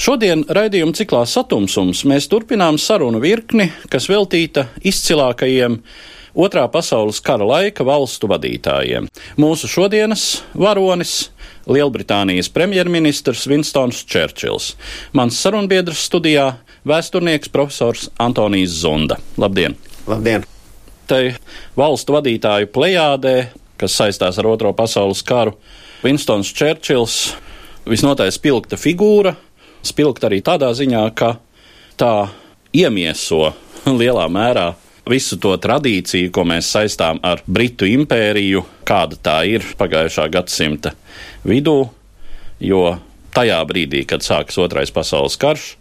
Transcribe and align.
Šodien 0.00 0.40
raidījuma 0.48 0.96
ciklā 0.96 1.20
Satumsums 1.28 2.00
mēs 2.08 2.24
turpinām 2.32 2.78
sarunu 2.80 3.20
virkni, 3.22 3.68
kas 3.92 4.08
veltīta 4.10 4.70
izcilākajiem 4.80 5.82
Otrā 6.32 6.62
pasaules 6.72 7.18
kara 7.20 7.44
laika 7.44 7.84
valstu 7.84 8.24
vadītājiem. 8.30 9.04
Mūsu 9.36 9.68
šodienas 9.68 10.40
varonis- 10.56 11.28
Lielbritānijas 11.74 12.48
premjerministrs 12.48 13.44
Winstons 13.46 14.00
Čērčils. 14.08 14.72
Mans 15.12 15.36
sarunbiedrs 15.36 16.08
studijā- 16.08 16.54
vēsturnieks 16.88 17.52
profesors 17.52 18.08
Antonijs 18.18 18.70
Zunda. 18.80 19.16
Labdien! 19.36 19.76
Labdien! 20.08 20.44
Tai 21.06 21.36
valstu 21.76 22.12
vadītāju 22.16 22.66
plejādē, 22.72 23.48
kas 23.76 23.92
saistās 23.92 24.38
ar 24.38 24.46
Otro 24.46 24.72
pasaules 24.72 25.22
karu, 25.22 25.52
Winstons 26.02 26.52
Čērčils 26.52 27.34
visnotaļ 27.86 28.30
spilgta 28.32 28.78
figūra, 28.80 29.36
spilgta 29.82 30.28
arī 30.30 30.40
tādā 30.44 30.70
ziņā, 30.76 31.02
ka 31.14 31.34
tā 31.98 32.14
iemieso 32.72 33.52
lielā 33.86 34.28
mērā 34.32 34.72
visu 35.08 35.38
to 35.42 35.54
tradīciju, 35.58 36.30
ko 36.34 36.44
mēs 36.46 36.70
saistām 36.74 37.20
ar 37.26 37.42
Britu 37.46 37.88
impēriju, 37.90 38.62
kāda 38.86 39.18
tā 39.18 39.38
ir 39.50 39.66
pagājušā 39.78 40.28
gadsimta 40.32 40.94
vidū, 41.46 41.78
jo 42.62 42.82
tajā 43.34 43.58
brīdī, 43.66 44.04
kad 44.06 44.22
sākas 44.22 44.60
Otrais 44.62 44.94
pasaules 44.94 45.38
karš, 45.40 45.72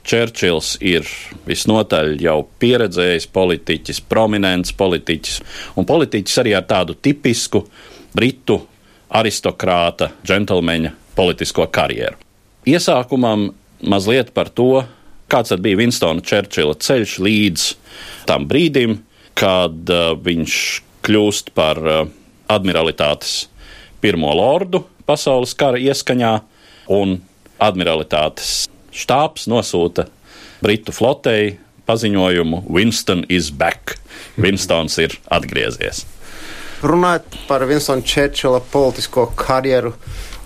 Čērčils 0.00 0.78
ir 0.80 1.04
visnotaļ 1.44 2.14
jau 2.24 2.38
pieredzējis 2.62 3.26
politiķis, 3.34 4.00
prominents 4.08 4.72
politiķis, 4.72 5.36
un 5.76 5.84
politiķis 5.84 6.40
arī 6.40 6.54
ar 6.56 6.64
tādu 6.70 6.96
tipisku 6.96 7.66
britu 8.16 8.56
aristokrāta, 9.20 10.08
džentlmeņa 10.24 10.94
politisko 11.18 11.68
karjeru. 11.68 12.29
Iesākumam 12.70 13.48
mazliet 13.82 14.30
par 14.36 14.50
to, 14.54 14.84
kāds 15.30 15.50
tad 15.50 15.62
bija 15.64 15.78
Winstona 15.80 16.22
Čērčila 16.22 16.76
ceļš 16.78 17.16
līdz 17.24 17.66
tam 18.28 18.46
brīdim, 18.50 19.00
kad 19.38 19.90
uh, 19.90 20.12
viņš 20.20 20.56
kļūst 21.06 21.50
par 21.56 21.80
uh, 21.82 22.04
admiralitātes 22.50 23.48
pirmo 24.02 24.30
lordu 24.36 24.84
pasaules 25.08 25.56
kara 25.58 25.80
ieskaņā, 25.80 26.32
un 26.94 27.18
admiralitātes 27.60 28.68
štābs 28.94 29.48
nosūta 29.50 30.06
Britu 30.60 30.92
flotei 30.92 31.56
paziņojumu: 31.88 32.64
Winston 32.68 33.24
is 33.32 33.50
back. 33.50 33.96
Winstons 34.42 34.98
ir 35.02 35.16
atgriezies. 35.32 36.04
Runājot 36.80 37.42
par 37.48 37.66
Winstona 37.68 38.04
Čērčila 38.06 38.62
politisko 38.72 39.26
karjeru, 39.36 39.94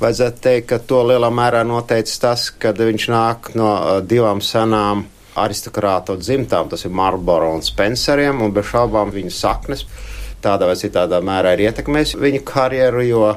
vajadzētu 0.05 0.45
teikt, 0.45 0.69
ka 0.71 0.79
to 0.79 1.03
lielā 1.09 1.31
mērā 1.35 1.65
noteicis 1.67 2.21
tas, 2.23 2.47
ka 2.51 2.75
viņš 2.77 3.09
nāk 3.13 3.53
no 3.59 3.71
uh, 3.75 3.99
divām 4.05 4.43
senām 4.45 5.07
aristokrātu 5.35 6.19
dzimtām, 6.21 6.69
tas 6.71 6.85
ir 6.87 6.95
Marlboro 6.95 7.51
un 7.57 7.65
Spenceriem, 7.65 8.43
un 8.45 8.53
bez 8.55 8.69
šaubām 8.71 9.11
viņa 9.15 9.35
saknes 9.35 9.87
tādā 10.45 10.69
vai 10.69 10.77
citādā 10.77 11.21
mērā 11.25 11.55
ir 11.55 11.71
ietekmējis 11.71 12.19
viņa 12.21 12.41
karjeru, 12.45 13.05
jo 13.09 13.29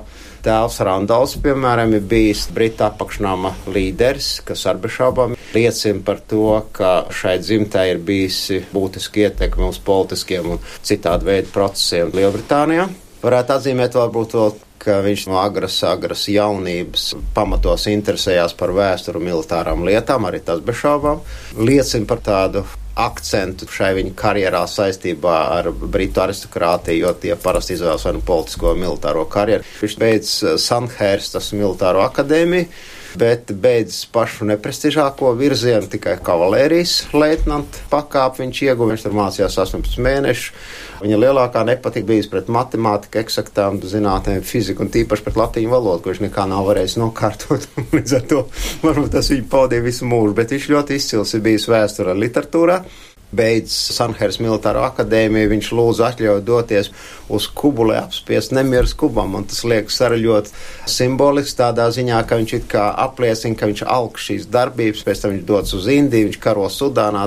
tēvs 0.46 0.80
Randals, 0.86 1.36
piemēram, 1.44 1.96
ir 1.98 2.06
bijis 2.08 2.46
Brita 2.54 2.92
apakšnāma 2.92 3.54
līderis, 3.74 4.30
kas 4.48 4.66
ar 4.70 4.80
bez 4.84 4.96
šaubām 4.98 5.36
liecina 5.56 6.04
par 6.06 6.22
to, 6.30 6.46
ka 6.76 6.92
šai 7.16 7.38
dzimtai 7.44 7.88
ir 7.94 8.04
bijusi 8.04 8.62
būtiski 8.74 9.26
ietekme 9.28 9.68
uz 9.72 9.80
politiskiem 9.84 10.54
un 10.56 10.64
citādu 10.88 11.32
veidu 11.32 11.52
procesiem 11.56 12.14
Lielbritānijā. 12.16 12.88
Varētu 13.24 13.56
atzīmēt 13.56 13.98
varbūt 13.98 14.38
vēl 14.38 14.56
ka 14.88 15.02
viņš 15.04 15.28
no 15.28 15.42
agras, 15.42 15.78
agras 15.84 16.26
jaunības 16.32 17.12
pamatos 17.36 17.90
interesējās 17.92 18.56
par 18.58 18.72
vēsturu 18.78 19.20
militārām 19.24 19.84
lietām, 19.88 20.28
arī 20.30 20.40
tas 20.48 20.64
bez 20.64 20.80
šaubām. 20.80 21.24
Liecina 21.60 22.08
par 22.08 22.24
tādu 22.24 22.64
akcentu 22.98 23.68
šai 23.70 23.92
viņa 24.00 24.14
karjerā 24.18 24.64
saistībā 24.70 25.36
ar 25.54 25.70
britu 25.72 26.24
aristokrātiju, 26.24 27.04
jo 27.04 27.14
tie 27.22 27.36
parasti 27.38 27.76
izvēlas 27.76 28.08
vai 28.08 28.16
nu 28.18 28.24
politisko 28.26 28.72
vai 28.72 28.80
militāro 28.86 29.26
karjeru. 29.30 29.68
Viņš 29.84 29.98
beidz 30.02 30.32
Sandhērstas 30.64 31.52
militāro 31.54 32.02
akadēmiju, 32.08 32.72
bet 33.20 33.52
beidz 33.64 34.04
pašu 34.14 34.48
neprestižāko 34.50 35.32
virzienu, 35.40 35.90
tikai 35.92 36.18
kavalērijas 36.24 36.96
leitnanta 37.18 37.82
pakāpi 37.92 38.44
viņš 38.44 38.62
ieguva. 38.68 38.92
Viņš 38.94 39.06
tur 39.06 39.18
mācījās 39.18 39.58
18 39.66 40.04
mēnešus. 40.06 40.54
Viņa 41.02 41.20
lielākā 41.22 41.62
nepatika 41.68 42.10
bijusi 42.10 42.32
pret 42.32 42.48
matemātiku, 42.54 43.22
eksaktām 43.22 43.82
zinātnēm, 43.86 44.42
fiziku 44.46 44.86
un 44.86 44.94
tīpaši 44.94 45.26
pret 45.28 45.38
latīņu 45.38 45.74
valodu, 45.74 46.04
ko 46.04 46.14
viņš 46.14 46.24
nekā 46.26 46.48
nav 46.50 46.66
varējis 46.70 46.98
nokārtot. 47.02 47.68
Līdz 47.96 48.18
ar 48.18 48.26
to 48.32 48.46
varbūt 48.86 49.14
tas 49.18 49.30
viņu 49.34 49.50
pavadīja 49.52 49.86
visu 49.86 50.10
mūžu, 50.10 50.34
bet 50.38 50.56
viņš 50.56 50.72
ļoti 50.74 50.98
izcils 50.98 51.36
ir 51.38 51.46
bijis 51.46 51.70
vēsturē 51.70 52.18
literatūrā 52.18 52.82
beidz 53.36 53.74
Sanhēras 53.92 54.40
militāro 54.40 54.86
akadēmiju, 54.88 55.50
viņš 55.52 55.70
lūdza 55.76 56.12
atļauju 56.12 56.44
doties 56.48 56.92
uz 57.34 57.48
Kubu, 57.52 57.84
lai 57.90 57.98
apspiest 58.00 58.54
nemieras 58.56 58.94
Kubam, 58.96 59.36
un 59.36 59.48
tas 59.50 59.66
liekas 59.68 60.00
arī 60.06 60.22
ļoti 60.24 60.54
simbolisks 60.88 61.58
tādā 61.60 61.90
ziņā, 61.92 62.22
ka 62.28 62.38
viņš 62.40 62.54
it 62.56 62.70
kā 62.72 62.86
apliecina, 63.04 63.58
ka 63.60 63.68
viņš 63.68 63.84
alk 63.84 64.22
šīs 64.24 64.48
darbības, 64.54 65.04
pēc 65.04 65.24
tam 65.24 65.34
viņš 65.36 65.44
dodas 65.50 65.76
uz 65.76 65.90
Indiju, 65.92 66.30
viņš 66.30 66.40
karo 66.44 66.70
Sudānā, 66.72 67.26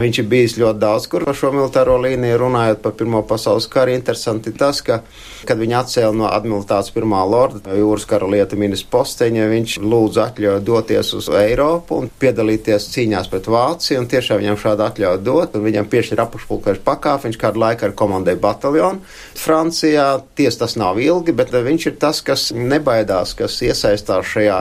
viņš 0.00 0.22
ir 0.22 0.30
bijis 0.32 0.56
ļoti 0.62 0.82
daudz, 0.86 1.08
kur 1.12 1.28
par 1.28 1.36
šo 1.36 1.52
militāro 1.52 1.98
līniju 2.00 2.40
runājot 2.46 2.80
par 2.84 2.96
Pirmo 2.96 3.20
pasaules 3.28 3.68
karu, 3.68 3.92
interesanti 3.92 4.54
tas, 4.56 4.80
ka, 4.80 5.02
kad 5.44 5.60
viņi 5.60 5.78
atcēla 5.82 6.16
no 6.16 6.30
admilitātes 6.32 6.94
pirmā 6.96 7.20
lorda 7.28 7.76
jūras 7.76 8.08
kara 8.08 8.30
lietu 8.30 8.56
ministra 8.56 8.88
posteņa, 8.96 9.50
viņš 9.52 9.76
lūdza 9.84 10.30
atļauju 10.30 10.64
doties 10.64 11.12
uz 11.18 11.28
Eiropu 11.42 12.00
un 12.00 12.08
piedalīties 12.22 12.88
cīņās 12.94 13.28
pret 13.32 13.52
Vāciju, 13.52 14.00
un 14.00 14.08
tiešām 14.08 14.40
viņam 14.40 14.60
šādu 14.64 14.86
atļauju 14.88 15.24
dod 15.26 15.41
dot, 15.42 15.56
un 15.58 15.66
viņam 15.66 15.88
piešķir 15.90 16.22
apakšpulkveža 16.24 16.82
pakāpi. 16.86 17.28
Viņš 17.28 17.38
kādu 17.40 17.62
laiku 17.62 17.86
ar 17.86 17.94
komandēja 17.98 18.40
bataljonu 18.42 19.02
Francijā. 19.38 20.06
Ties 20.38 20.58
tas 20.60 20.76
nav 20.80 21.00
ilgi, 21.02 21.34
bet 21.36 21.52
viņš 21.52 21.86
ir 21.90 21.98
tas, 22.00 22.22
kas 22.24 22.48
nebaidās, 22.54 23.34
kas 23.38 23.58
iesaistās 23.66 24.30
šajā 24.32 24.58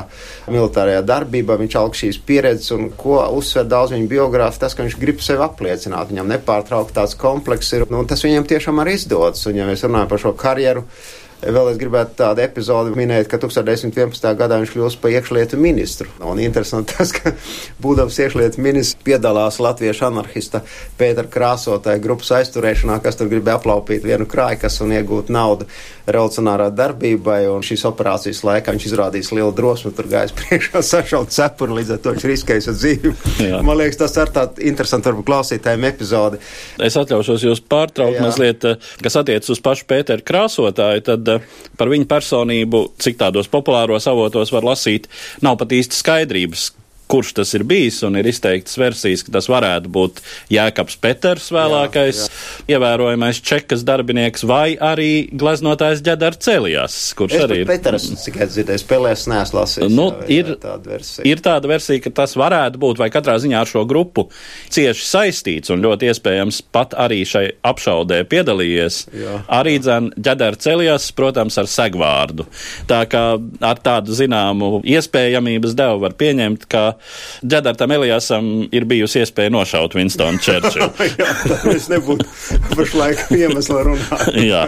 militārajā 0.52 1.04
darbībā. 1.08 1.60
Viņš 1.62 1.78
aug 1.82 1.98
šīs 1.98 2.22
pieredzes, 2.26 2.72
un 2.76 2.90
ko 2.98 3.22
uzsver 3.38 3.68
daudz 3.70 3.96
viņa 3.96 4.12
biogrāfi, 4.12 4.62
tas, 4.64 4.76
ka 4.76 4.86
viņš 4.86 5.00
grib 5.02 5.24
sevi 5.24 5.46
apliecināt. 5.46 6.12
Viņam 6.12 6.32
nepārtraukti 6.36 6.98
tāds 6.98 7.18
komplekss 7.20 7.78
ir, 7.78 7.88
un 7.90 8.10
tas 8.10 8.26
viņam 8.26 8.48
tiešām 8.50 8.84
arī 8.84 8.98
izdodas. 9.00 9.46
Un, 9.50 9.60
ja 9.62 9.70
mēs 9.70 9.86
runājam 9.88 10.12
par 10.12 10.24
šo 10.26 10.36
karjeru, 10.38 10.86
Vēl 11.42 11.72
es 11.72 11.78
gribētu 11.82 12.14
tādu 12.20 12.44
epizodi 12.44 12.94
minēt, 12.94 13.26
ka 13.30 13.40
1911. 13.42 14.28
gadā 14.38 14.60
viņš 14.62 14.74
kļūst 14.76 15.00
par 15.02 15.14
iekšlietu 15.16 15.58
ministru. 15.58 16.10
Un 16.22 16.38
interesanti 16.44 16.94
tas, 16.94 17.14
ka 17.16 17.34
būdams 17.82 18.20
iekšlietu 18.22 18.62
ministrs 18.62 19.02
piedalās 19.02 19.58
latviešu 19.64 20.06
anarchista 20.12 20.62
Pētera 21.00 21.30
krāsotāja 21.32 22.02
grupas 22.04 22.30
aizturēšanā, 22.38 23.00
kas 23.02 23.18
tur 23.18 23.32
gribēja 23.32 23.58
aplaupīt 23.58 24.06
vienu 24.06 24.28
krājkas 24.30 24.78
un 24.86 24.94
iegūt 24.94 25.32
naudu 25.34 25.66
revolucionārā 26.06 26.70
darbībai. 26.78 27.40
Un 27.50 27.66
šīs 27.66 27.88
operācijas 27.90 28.44
laikā 28.46 28.76
viņš 28.76 28.88
izrādījis 28.92 29.34
lielu 29.34 29.56
drosmi, 29.58 29.94
tur 29.98 30.10
gājis 30.12 30.36
priekšā 30.44 30.84
sašaut 30.86 31.34
cepuri, 31.34 31.80
līdz 31.80 31.96
ar 31.96 32.04
to 32.06 32.16
viņš 32.16 32.28
riskējis 32.34 32.70
ar 32.70 32.78
dzīvi. 32.78 33.16
Jā. 33.48 33.64
Man 33.66 33.80
liekas, 33.82 33.98
tas 34.04 34.18
ir 34.22 34.34
tāds 34.36 34.62
interesants 34.62 35.10
varbūt 35.10 35.30
klausītājiem 35.32 35.90
epizodi. 35.90 36.42
Es 36.82 36.98
atļaušos 37.02 37.48
jūs 37.50 37.66
pārtraukt 37.66 38.20
Jā. 38.20 38.26
mazliet, 38.28 38.70
kas 39.02 39.20
attiec 39.22 39.50
uz 39.50 39.62
pašu 39.64 39.90
Pētera 39.90 40.26
krāsotāju. 40.26 41.06
Tad 41.10 41.31
par 41.80 41.92
viņu 41.92 42.08
personību, 42.10 42.84
cik 43.02 43.20
tādos 43.22 43.50
populāros 43.52 44.08
avotos 44.12 44.54
var 44.54 44.68
lasīt, 44.72 45.08
nav 45.46 45.60
pat 45.62 45.76
īsti 45.78 46.00
skaidrības, 46.02 46.70
kurš 47.12 47.34
tas 47.42 47.52
ir 47.58 47.66
bijis, 47.68 48.00
un 48.08 48.16
ir 48.20 48.28
izteikts 48.32 48.78
versijas, 48.80 49.26
ka 49.28 49.34
tas 49.36 49.50
varētu 49.52 49.92
būt 49.92 50.22
Jēkabs 50.54 50.98
Peters 51.04 51.50
vēlākais, 51.54 52.22
jā, 52.24 52.28
jā. 52.30 52.78
ievērojamais 52.78 53.42
čekas 53.46 53.84
darbinieks, 53.88 54.46
vai 54.48 54.78
arī 54.80 55.28
gleznotājs 55.32 56.04
Ģedar 56.06 56.38
Celijas, 56.42 56.98
kurš 57.18 57.36
es 57.36 57.46
arī 57.46 57.62
ir. 57.64 57.68
Peters, 57.70 58.08
cik 58.24 58.40
es 58.46 58.56
dzirdēju, 58.56 58.84
spēlēs 58.84 59.26
neesmu 59.32 59.60
lasījis. 59.60 59.92
Nu, 59.92 60.08
jā, 60.24 60.30
ir, 60.40 60.54
tāda 60.62 60.94
versija. 60.94 61.26
ir 61.28 61.44
tāda 61.44 61.72
versija, 61.72 62.04
ka 62.06 62.14
tas 62.22 62.38
varētu 62.40 62.82
būt, 62.82 63.02
vai 63.02 63.10
katrā 63.14 63.36
ziņā 63.42 63.60
ar 63.64 63.72
šo 63.72 63.84
grupu 63.90 64.28
cieši 64.72 65.08
saistīts, 65.08 65.74
un 65.74 65.84
ļoti 65.84 66.12
iespējams 66.12 66.62
pat 66.72 66.96
arī 67.00 67.22
šai 67.28 67.46
apšaudē 67.68 68.22
piedalījies. 68.32 69.02
Jā. 69.18 69.38
Arī 69.60 69.78
dzēn 69.84 70.12
Ģedar 70.16 70.58
Celijas, 70.62 71.10
protams, 71.18 71.60
ar 71.60 71.70
segvārdu. 71.72 72.48
Tā 72.90 73.04
kā 73.12 73.26
ar 73.38 73.84
tādu 73.84 74.16
zināmu 74.16 74.82
iespējamības 74.88 75.76
devu 75.78 76.02
var 76.06 76.16
pieņemt, 76.20 76.68
ka 76.72 76.86
Džedartam 77.46 77.92
Elijasam 77.96 78.50
ir 78.72 78.86
bijusi 78.90 79.22
iespēja 79.22 79.52
nošaut 79.54 79.96
Winstonu 79.98 80.42
Čerčilu. 80.42 80.90
Jā, 81.20 81.30
tas 81.48 81.88
nebūtu 81.92 82.28
pašlaik 82.76 83.24
iemesla 83.36 83.84
runāt. 83.88 84.28
Jā, 84.52 84.66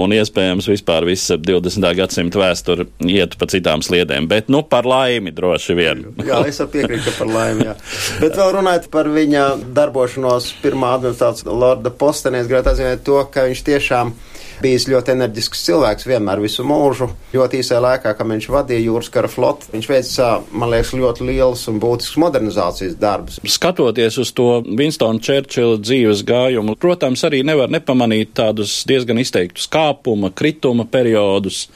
un 0.00 0.14
iespējams 0.16 0.68
vispār 0.72 1.06
viss 1.08 1.32
20. 1.34 1.88
gadsimta 1.98 2.40
vēsture 2.40 2.88
iet 3.08 3.36
pa 3.40 3.48
citām 3.50 3.84
sliedēm, 3.84 4.28
bet 4.30 4.50
nu 4.52 4.64
par 4.66 4.88
laimi 4.88 5.34
droši 5.34 5.78
vien. 5.78 6.04
jā, 6.28 6.40
es 6.48 6.60
piekrītu, 6.60 7.06
ka 7.08 7.16
par 7.20 7.32
laimi, 7.32 7.68
jā. 7.70 7.76
Bet 8.22 8.38
vēl 8.40 8.54
runājot 8.58 8.90
par 8.92 9.10
viņa 9.12 9.46
darbošanos 9.76 10.52
pirmā 10.62 10.94
administrācijas 10.98 11.48
lorda 11.48 11.92
postenī, 11.92 12.42
es 12.42 12.50
gribētu 12.50 12.74
atzīmēt 12.74 13.04
to, 13.06 13.20
ka 13.32 13.48
viņš 13.48 13.64
tiešām 13.68 14.14
bijis 14.62 14.86
ļoti 14.90 15.14
enerģisks 15.14 15.64
cilvēks 15.66 16.06
vienmēr 16.08 16.42
visu 16.42 16.64
mūžu. 16.66 17.08
Ļoti 17.34 17.60
īsā 17.62 17.80
laikā, 17.82 18.14
kad 18.16 18.28
viņš 18.30 18.48
vadīja 18.52 18.84
jūras 18.86 19.10
kara 19.14 19.30
floti, 19.30 19.70
viņš 19.74 19.88
veica, 19.90 20.28
man 20.52 20.72
liekas, 20.74 20.92
ļoti 20.98 21.28
liels 21.28 21.64
un 21.70 21.80
būtisks 21.82 22.18
modernizācijas 22.22 22.98
darbus. 23.00 23.40
Skatoties 23.56 24.20
uz 24.22 24.32
to 24.36 24.48
Winstona 24.66 25.22
Čērčila 25.24 25.80
dzīves 25.82 26.24
gājumu, 26.28 26.76
protams, 26.80 27.24
arī 27.26 27.42
nevar 27.46 27.72
nepamanīt 27.72 28.34
tādus 28.38 28.82
diezgan 28.88 29.20
izteiktus 29.22 29.68
kāpuma, 29.72 30.32
krituma 30.34 30.86
periodus. 30.90 31.66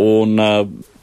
Un, 0.00 0.38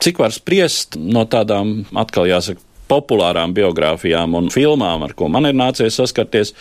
cik 0.02 0.22
var 0.22 0.34
spriest 0.36 0.98
no 0.98 1.28
tādām, 1.30 1.82
atkal 1.98 2.30
jāsaka, 2.30 2.64
populārām 2.92 3.54
biogrāfijām 3.56 4.36
un 4.36 4.50
filmām, 4.52 5.06
ar 5.06 5.16
ko 5.16 5.30
man 5.32 5.48
ir 5.48 5.56
nācies 5.56 5.96
saskarties, 5.96 6.52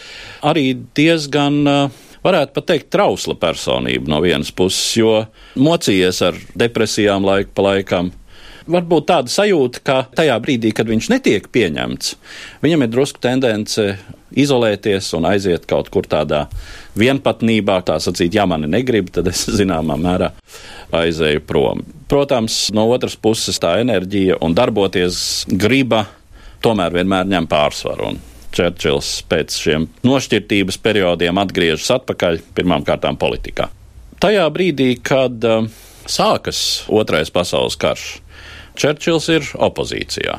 arī 0.46 0.68
diezgan 0.94 1.58
uh, 1.66 2.06
varētu 2.24 2.56
pat 2.56 2.68
teikt, 2.72 2.90
trausla 2.94 3.36
personība 3.40 4.10
no 4.12 4.20
vienas 4.24 4.52
puses, 4.54 4.96
jo 4.98 5.24
mocījies 5.60 6.22
ar 6.28 6.40
depresijām 6.58 7.26
laiku 7.26 7.54
pa 7.56 7.70
laikam. 7.70 8.12
Varbūt 8.70 9.06
tāda 9.08 9.32
sajūta, 9.32 9.80
ka 9.82 9.96
tajā 10.14 10.36
brīdī, 10.42 10.70
kad 10.76 10.86
viņš 10.90 11.08
netiek 11.10 11.46
pieņemts, 11.50 12.14
viņam 12.62 12.84
ir 12.84 12.90
drusku 12.92 13.22
tendence 13.22 13.86
izolēties 14.36 15.08
un 15.18 15.26
aiziet 15.26 15.64
kaut 15.66 15.88
kur 15.90 16.06
tādā 16.06 16.44
vienpatnībā, 16.98 17.80
tā 17.86 17.96
sacīt, 18.02 18.36
ja 18.36 18.46
mani 18.46 18.70
negrib, 18.70 19.10
tad 19.14 19.30
es 19.32 19.46
zināmā 19.60 19.96
mērā 19.98 20.30
aizēju 20.94 21.42
prom. 21.48 21.82
Protams, 22.10 22.68
no 22.74 22.88
otras 22.90 23.16
puses 23.16 23.58
tā 23.62 23.76
enerģija 23.82 24.38
un 24.44 24.54
darboties 24.54 25.46
griba 25.50 26.04
tomēr 26.62 27.00
vienmēr 27.00 27.28
ņem 27.30 27.48
pārsvaru. 27.50 28.14
Čērčils 28.54 29.10
pēc 29.30 29.58
šiem 29.62 29.86
nošķirtības 30.06 30.80
periodiem 30.82 31.38
atgriežas 31.42 31.90
atpakaļ 32.00 32.40
pirmām 32.56 32.86
kārtām 32.86 33.18
politikā. 33.20 33.68
Tajā 34.20 34.46
brīdī, 34.52 34.92
kad 35.02 35.44
uh, 35.46 35.68
sākas 36.10 36.84
Otrais 36.90 37.30
pasaules 37.32 37.78
karš, 37.80 38.08
Čērčils 38.80 39.28
ir 39.32 39.46
opozīcijā. 39.60 40.38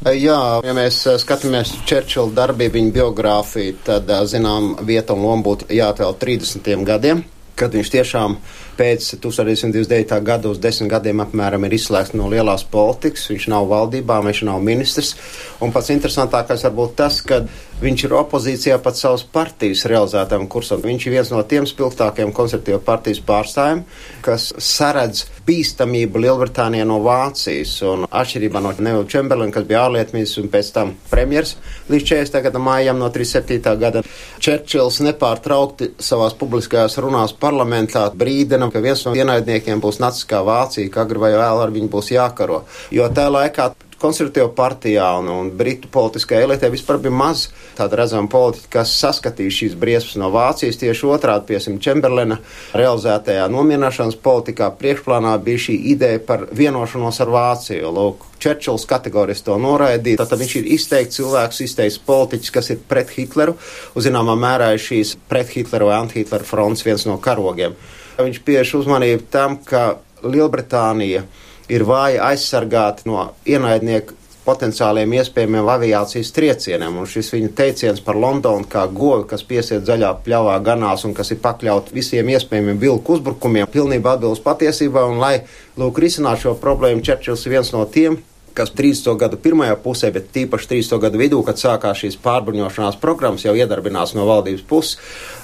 Jā, 0.00 0.38
ja 0.64 0.72
mēs 0.72 1.02
skatāmies 1.20 1.74
Čērčila 1.88 2.32
darbību, 2.32 2.72
viņa 2.78 2.92
biogrāfiju, 2.94 3.74
tad, 3.84 4.08
zinām, 4.30 4.72
vieta 4.88 5.12
un 5.12 5.26
loma 5.26 5.44
būtu 5.44 5.68
jāatvēl 5.76 6.16
30 6.22 6.86
gadiem, 6.88 7.20
kad 7.52 7.76
viņš 7.76 7.90
tiešām 7.92 8.38
pēc 8.80 9.10
1929. 9.20 10.20
gada 10.24 10.48
uz 10.48 10.60
desmit 10.62 10.88
gadiem 10.94 11.20
apmēram 11.20 11.66
ir 11.68 11.76
izslēgts 11.76 12.16
no 12.16 12.30
lielās 12.32 12.64
politikas. 12.64 13.28
Viņš 13.28 13.48
nav 13.52 13.68
valdībā, 13.68 14.20
viņš 14.24 14.44
nav 14.48 14.62
ministrs. 14.64 15.12
Un 15.60 15.74
pats 15.74 15.92
interesantākais 15.92 16.64
varbūt 16.64 16.96
tas, 17.02 17.20
ka 17.20 17.42
viņš 17.80 18.04
ir 18.06 18.14
opozīcijā 18.18 18.78
pat 18.82 18.98
savas 18.98 19.22
partijas 19.24 19.84
realizētām 19.90 20.46
kursam. 20.50 20.82
Viņš 20.84 21.06
ir 21.06 21.14
viens 21.16 21.32
no 21.32 21.42
tiem 21.48 21.68
spilgtākiem 21.68 22.32
konservatīvu 22.36 22.80
partijas 22.86 23.22
pārstāvjiem, 23.26 23.84
kas 24.24 24.50
saredz 24.56 25.26
bīstamību 25.48 26.24
Lielbritānijā 26.24 26.86
no 26.88 27.00
Vācijas. 27.04 27.76
Un 27.88 28.06
atšķirībā 28.08 28.62
no 28.64 28.72
Nevila 28.78 29.08
Čemberlina, 29.10 29.54
kas 29.54 29.68
bija 29.68 29.84
ārlietu 29.86 30.16
ministrs 30.16 30.44
un 30.44 30.50
pēc 30.52 30.72
tam 30.76 30.94
premjers 31.10 31.56
līdz 31.90 32.06
40. 32.12 32.42
gada 32.46 32.62
mājām 32.62 33.00
no 33.00 33.10
37. 33.12 33.76
gada, 33.80 34.04
Čerčils 34.40 35.00
nepārtraukti 35.04 35.92
savās 36.00 36.36
publiskajās 36.38 36.96
runās 37.02 37.34
parlamentā 37.36 38.06
brīdina 38.16 38.70
ka 38.72 38.82
viens 38.84 39.04
no 39.06 39.14
ienaidniekiem 39.16 39.82
būs 39.82 40.00
Naciskā 40.02 40.42
Vācija, 40.46 40.90
ka 40.92 41.04
agri 41.04 41.22
vai 41.22 41.32
vēl 41.36 41.62
ar 41.64 41.74
viņu 41.74 41.90
būs 41.92 42.12
jākaro. 42.14 42.64
Jo 42.94 43.08
tajā 43.14 43.32
laikā 43.36 43.70
konservatīva 44.00 44.48
partijā 44.56 45.06
un, 45.20 45.28
un 45.28 45.50
britu 45.56 45.90
politiskajā 45.92 46.46
elitē 46.46 46.70
vispār 46.72 47.00
bija 47.02 47.12
maz 47.14 47.46
tāda 47.78 48.00
redzama 48.00 48.30
politika, 48.32 48.80
kas 48.80 48.94
saskatīja 49.00 49.56
šīs 49.56 49.76
briesmas 49.80 50.16
no 50.20 50.30
Vācijas. 50.34 50.78
Tieši 50.80 51.08
otrādi, 51.10 51.46
piesim, 51.52 51.78
Čemberlina 51.82 52.40
realizētajā 52.76 53.46
nomierināšanas 53.52 54.18
politikā 54.24 54.70
priekšplānā 54.80 55.36
bija 55.44 55.64
šī 55.66 55.76
ideja 55.92 56.22
par 56.24 56.46
vienošanos 56.56 57.20
ar 57.24 57.32
Vāciju. 57.34 57.92
Lūk, 57.96 58.26
Čerčils 58.40 58.86
kategoriski 58.88 59.50
to 59.50 59.58
noraidīja. 59.60 60.24
Tad 60.24 60.38
viņš 60.40 60.56
ir 60.62 60.70
izteikts 60.76 61.20
cilvēks, 61.20 61.60
izteikts 61.66 62.00
politiķis, 62.06 62.54
kas 62.56 62.72
ir 62.72 62.80
pret 62.88 63.12
Hitleru. 63.16 63.56
Uz 63.94 64.08
zināmā 64.08 64.36
mērā 64.40 64.72
ir 64.74 64.84
šīs 64.84 65.16
pret 65.28 65.52
Hitleru 65.52 65.90
vai 65.90 66.00
anti-Hitleru 66.00 66.48
fronts 66.48 66.86
viens 66.86 67.04
no 67.08 67.18
karogiem. 67.20 67.76
Viņš 68.20 68.40
pievērš 68.44 68.74
uzmanību 68.82 69.28
tam, 69.32 69.60
ka 69.64 70.00
Lielbritānija 70.24 71.24
ir 71.70 71.84
vāja 71.86 72.26
aizsargāta 72.30 73.06
no 73.08 73.30
ienaidnieku 73.48 74.16
potenciāliem 74.44 75.12
iespējamiem 75.18 75.68
aviācijas 75.68 76.32
triecieniem. 76.34 76.96
Un 77.02 77.08
šis 77.08 77.30
viņa 77.34 77.50
teiciens 77.56 78.00
par 78.04 78.18
Londonu 78.18 78.66
kā 78.70 78.86
govi, 78.90 79.26
kas 79.30 79.44
piesiet 79.46 79.84
zaļā 79.88 80.14
pļavā 80.24 80.56
ganās 80.66 81.04
un 81.06 81.14
kas 81.16 81.30
ir 81.34 81.42
pakļaut 81.44 81.92
visiem 81.94 82.32
iespējamiem 82.34 82.80
vilku 82.80 83.18
uzbrukumiem, 83.18 83.68
pilnībā 83.70 84.16
atbilst 84.16 84.44
patiesībā. 84.46 85.04
Un, 85.12 85.20
lai 85.22 85.44
lūk 85.80 86.00
risinātu 86.02 86.48
šo 86.48 86.56
problēmu, 86.62 87.04
Čerčils 87.06 87.44
ir 87.46 87.58
viens 87.58 87.72
no 87.76 87.84
tiem, 87.84 88.18
kas 88.56 88.72
30. 88.76 89.14
gadu 89.20 89.38
pirmajā 89.40 89.76
pusē, 89.82 90.10
bet 90.14 90.30
tīpaši 90.34 90.70
30. 90.72 90.98
gadu 91.04 91.20
vidū, 91.20 91.40
kad 91.46 91.60
sākās 91.60 92.02
šīs 92.02 92.18
pārbruņošanās 92.24 92.98
programmas, 93.02 93.44
jau 93.46 93.54
iedarbinās 93.58 94.14
no 94.16 94.26
valdības 94.28 94.66
puses, 94.68 94.98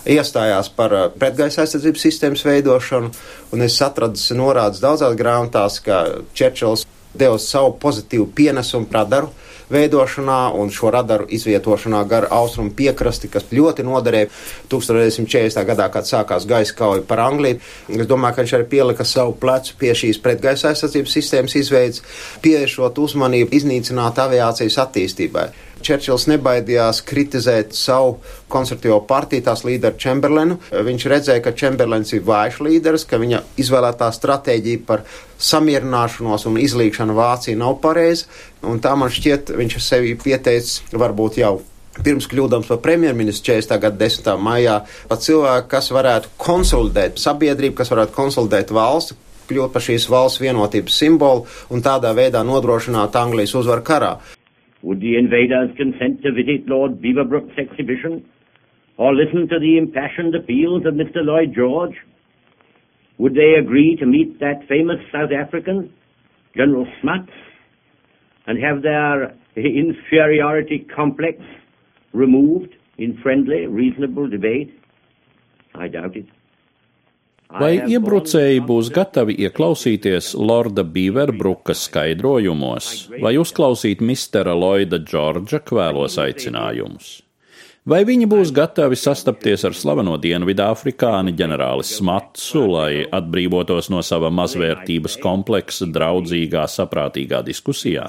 iestājās 0.07 0.71
par 0.77 0.95
uh, 0.97 1.07
pretgaisa 1.15 1.65
aizsardzības 1.65 2.07
sistēmas 2.09 2.45
veidošanu, 2.47 3.13
un 3.55 3.67
es 3.67 3.79
atradu 3.85 4.39
norādes 4.39 4.83
daudzās 4.85 5.17
grāmatās, 5.19 5.81
ka 5.85 6.05
Čerčils 6.37 6.87
deva 7.17 7.39
savu 7.41 7.75
pozitīvu 7.81 8.29
pienesumu 8.37 8.89
radaru 8.93 9.33
veidošanā 9.73 10.41
un 10.55 10.71
šo 10.75 10.91
radaru 10.95 11.27
izvietošanā 11.33 12.03
gar 12.09 12.29
austrumu 12.31 12.73
piekrasti, 12.77 13.31
kas 13.33 13.49
ļoti 13.53 13.87
noderēja 13.87 14.31
1940. 14.73 15.67
gadā, 15.69 15.89
kad 15.93 16.09
sākās 16.09 16.47
gaisa 16.49 16.75
kauja 16.79 17.05
par 17.07 17.25
Angliju. 17.27 17.61
Es 17.89 18.07
domāju, 18.07 18.37
ka 18.37 18.45
viņš 18.45 18.57
arī 18.59 18.69
pielika 18.77 19.05
savu 19.05 19.37
plecu 19.41 19.77
pie 19.81 19.95
šīs 19.97 20.23
pretgaisa 20.23 20.71
aizsardzības 20.73 21.19
sistēmas 21.19 21.57
izveids, 21.59 22.03
pievēršot 22.45 22.99
uzmanību 23.07 23.55
iznīcināt 23.57 24.23
aviācijas 24.23 24.79
attīstībai. 24.87 25.49
Čerčils 25.85 26.27
nebaidījās 26.31 27.03
kritizēt 27.07 27.77
savu 27.77 28.17
konservatīvo 28.53 29.03
partiju, 29.09 29.45
tās 29.47 29.63
līderu 29.67 29.99
Čemberlenu. 30.01 30.59
Viņš 30.73 31.07
redzēja, 31.13 31.45
ka 31.45 31.55
Čemberlens 31.57 32.15
ir 32.17 32.25
vājš 32.27 32.61
līderis, 32.67 33.07
ka 33.09 33.21
viņa 33.23 33.43
izvēlētā 33.61 34.09
stratēģija 34.15 34.83
par 34.89 35.05
samierināšanos 35.37 36.49
un 36.49 36.59
izlīgšanu 36.63 37.17
Vācija 37.17 37.61
nav 37.61 37.79
pareiza, 37.85 38.27
un 38.65 38.81
tā 38.83 38.97
man 38.99 39.13
šķiet, 39.13 39.53
viņš 39.57 39.81
sevi 39.85 40.17
pieteicis 40.21 40.97
varbūt 40.97 41.41
jau 41.43 41.59
pirms 42.05 42.29
kļūdams 42.29 42.69
par 42.71 42.81
premjerministru 42.85 43.55
40. 43.55 43.79
gada 43.81 44.01
10. 44.01 44.33
maijā, 44.43 44.81
pat 45.09 45.23
cilvēku, 45.25 45.71
kas 45.73 45.93
varētu 45.95 46.33
konsolidēt 46.41 47.21
sabiedrību, 47.23 47.77
kas 47.79 47.93
varētu 47.93 48.17
konsolidēt 48.17 48.73
valsti, 48.77 49.17
kļūt 49.51 49.73
par 49.73 49.85
šīs 49.85 50.09
valsts 50.11 50.43
vienotības 50.43 50.97
simbolu 51.05 51.47
un 51.73 51.85
tādā 51.85 52.13
veidā 52.17 52.43
nodrošināt 52.47 53.17
Anglijas 53.17 53.55
uzvaru 53.59 53.87
karā. 53.87 54.17
Would 54.87 55.01
the 55.01 55.19
invaders 55.19 55.77
consent 55.77 56.23
to 56.23 56.31
visit 56.31 56.69
Lord 56.69 57.03
Beaverbrook's 57.03 57.59
exhibition 57.59 58.25
or 58.97 59.17
listen 59.17 59.49
to 59.49 59.59
the 59.59 59.79
impassioned 59.79 60.33
appeals 60.37 60.87
of 60.87 60.95
Mr. 60.95 61.27
Lloyd 61.27 61.53
George? 61.53 61.97
Would 63.19 63.35
they 63.35 63.55
agree 63.59 63.97
to 63.99 64.07
meet 64.07 64.39
that 64.39 64.61
famous 64.69 64.99
South 65.11 65.31
African, 65.37 65.93
General 66.57 66.87
Smuts, 67.03 67.33
and 68.47 68.63
have 68.63 68.83
their 68.83 69.35
inferiority 69.57 70.87
complex 70.95 71.39
removed 72.13 72.73
in 72.97 73.19
friendly, 73.25 73.67
reasonable 73.67 74.29
debate? 74.29 74.71
I 75.75 75.89
doubt 75.89 76.15
it. 76.15 76.27
Vai 77.47 77.77
iebrucēji 77.79 78.59
būs 78.67 78.89
gatavi 78.91 79.37
ieklausīties 79.47 80.33
Lorda 80.35 80.83
Bīverbruka 80.83 81.77
skaidrojumos, 81.79 83.07
vai 83.23 83.37
uzklausīt 83.39 84.03
mistera 84.03 84.57
Lloyda 84.59 84.99
Džordža 84.99 85.63
kvēlos 85.63 86.19
aicinājumus? 86.19 87.21
Vai 87.87 88.01
viņi 88.03 88.27
būs 88.27 88.51
gatavi 88.51 88.99
sastapties 88.99 89.63
ar 89.69 89.77
slaveno 89.79 90.17
dienvidāfrikāni 90.19 91.37
ģenerāli 91.39 91.87
Smatsu, 91.87 92.65
lai 92.67 93.05
atbrīvotos 93.15 93.93
no 93.95 94.03
sava 94.03 94.33
mazvērtības 94.35 95.15
kompleksa 95.23 95.87
draudzīgā, 95.95 96.67
saprātīgā 96.67 97.45
diskusijā? 97.47 98.09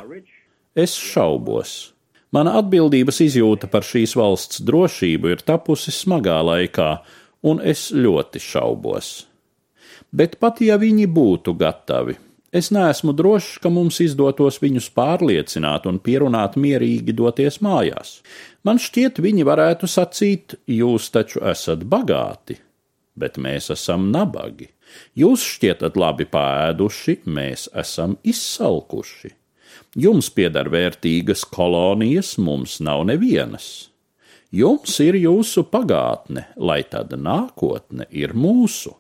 Es 0.74 0.98
šaubos. 0.98 1.94
Mana 2.34 2.58
atbildības 2.58 3.22
izjūta 3.30 3.70
par 3.70 3.86
šīs 3.86 4.18
valsts 4.18 4.66
drošību 4.66 5.36
ir 5.36 5.46
tapusi 5.46 5.94
smagā 5.94 6.42
laikā, 6.50 6.92
un 7.46 7.62
es 7.62 7.92
ļoti 7.94 8.42
šaubos. 8.42 9.27
Bet 10.12 10.38
pat 10.40 10.62
ja 10.64 10.78
viņi 10.80 11.08
būtu 11.12 11.54
gatavi, 11.60 12.16
es 12.56 12.70
neesmu 12.72 13.12
drošs, 13.18 13.58
ka 13.64 13.70
mums 13.74 14.00
izdotos 14.04 14.62
viņus 14.64 14.88
pārliecināt 14.96 15.88
un 15.90 16.00
pierunāt 16.00 16.56
mierīgi 16.56 17.16
doties 17.18 17.60
mājās. 17.62 18.22
Man 18.64 18.80
šķiet, 18.80 19.20
viņi 19.24 19.44
varētu 19.48 19.90
sacīt: 19.92 20.56
Jūs 20.68 21.12
taču 21.12 21.44
esat 21.44 21.84
bagāti, 21.84 22.58
bet 23.16 23.38
mēs 23.38 23.72
esam 23.76 24.10
nabagi. 24.14 24.70
Jūs 25.20 25.44
šķietat 25.44 25.98
labi 26.00 26.28
pāēduši, 26.32 27.20
mēs 27.28 27.68
esam 27.76 28.16
izsalkuši. 28.24 29.34
Jums 30.00 30.30
pieder 30.32 30.70
vērtīgas 30.72 31.44
kolonijas, 31.52 32.38
mums 32.38 32.80
nav 32.80 33.04
nevienas. 33.10 33.90
Jums 34.54 34.94
ir 35.04 35.18
jūsu 35.20 35.66
pagātne, 35.68 36.46
lai 36.56 36.80
tad 36.88 37.12
nākotne 37.20 38.08
ir 38.16 38.32
mūsu. 38.38 38.94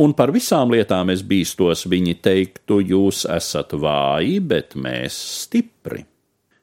Un 0.00 0.14
par 0.18 0.32
visām 0.34 0.72
lietām 0.74 1.12
es 1.14 1.24
bīstos 1.26 1.86
viņi 1.90 2.16
teiktu, 2.22 2.80
jūs 2.92 3.24
esat 3.30 3.74
vāji, 3.74 4.38
bet 4.40 4.76
mēs 4.76 5.18
stipri. 5.42 6.06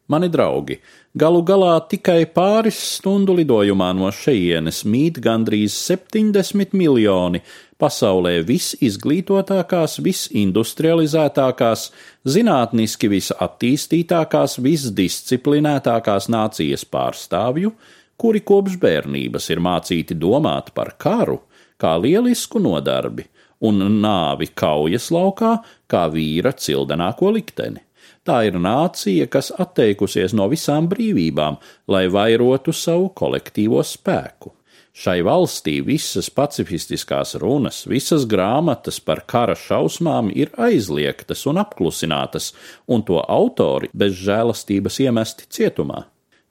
Mani 0.08 0.30
draugi, 0.32 0.78
galu 1.20 1.42
galā 1.44 1.74
tikai 1.92 2.22
pāris 2.32 2.78
stundu 2.94 3.34
lidojumā 3.36 3.90
no 3.98 4.08
šejienes 4.16 4.86
mīt 4.88 5.18
gandrīz 5.20 5.76
70 5.84 6.72
miljoni 6.80 7.42
pasaulē 7.76 8.38
visizglītotākās, 8.48 9.98
visindustrializētākās, 10.06 11.90
zinātniski 12.24 13.12
visattīstītākās, 13.18 14.58
visdisciplinētākās 14.64 16.32
nācijas 16.32 16.88
pārstāvju, 16.88 17.74
kuri 18.16 18.46
kopš 18.48 18.80
bērnības 18.82 19.52
ir 19.52 19.60
mācīti 19.68 20.16
domāt 20.16 20.72
par 20.78 20.96
karu 20.98 21.42
kā 21.82 21.96
lielisku 22.02 22.62
nodarbi 22.64 23.28
un 23.68 23.82
nāvi 24.02 24.50
kaujas 24.54 25.10
laukā 25.14 25.58
kā 25.90 26.06
vīra 26.14 26.54
cildenāko 26.54 27.32
likteni. 27.34 27.82
Tā 28.28 28.42
ir 28.50 28.58
nācija, 28.60 29.28
kas 29.32 29.54
atteikusies 29.56 30.34
no 30.36 30.50
visām 30.52 30.90
brīvībām, 30.92 31.58
lai 31.88 32.08
vairotu 32.12 32.74
savu 32.76 33.10
kolektīvo 33.16 33.80
spēku. 33.88 34.52
Šai 34.98 35.22
valstī 35.22 35.76
visas 35.86 36.28
pacifistiskās 36.34 37.36
runas, 37.38 37.84
visas 37.86 38.26
grāmatas 38.26 38.98
par 39.00 39.22
kara 39.30 39.54
šausmām 39.56 40.32
ir 40.34 40.50
aizliegtas 40.58 41.46
un 41.48 41.62
apklusinātas, 41.62 42.50
un 42.90 43.06
to 43.06 43.22
autori 43.22 43.92
bez 43.94 44.18
žēlastības 44.26 44.98
iemesti 45.06 45.48
cietumā. 45.54 46.02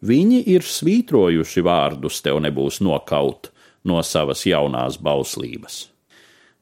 Viņi 0.06 0.44
ir 0.54 0.62
svītrojuši 0.62 1.66
vārdus 1.66 2.22
tev 2.22 2.38
nebūs 2.44 2.78
nokaut 2.86 3.50
no 3.86 4.02
savas 4.02 4.42
jaunās 4.46 4.98
bauslības 4.98 5.86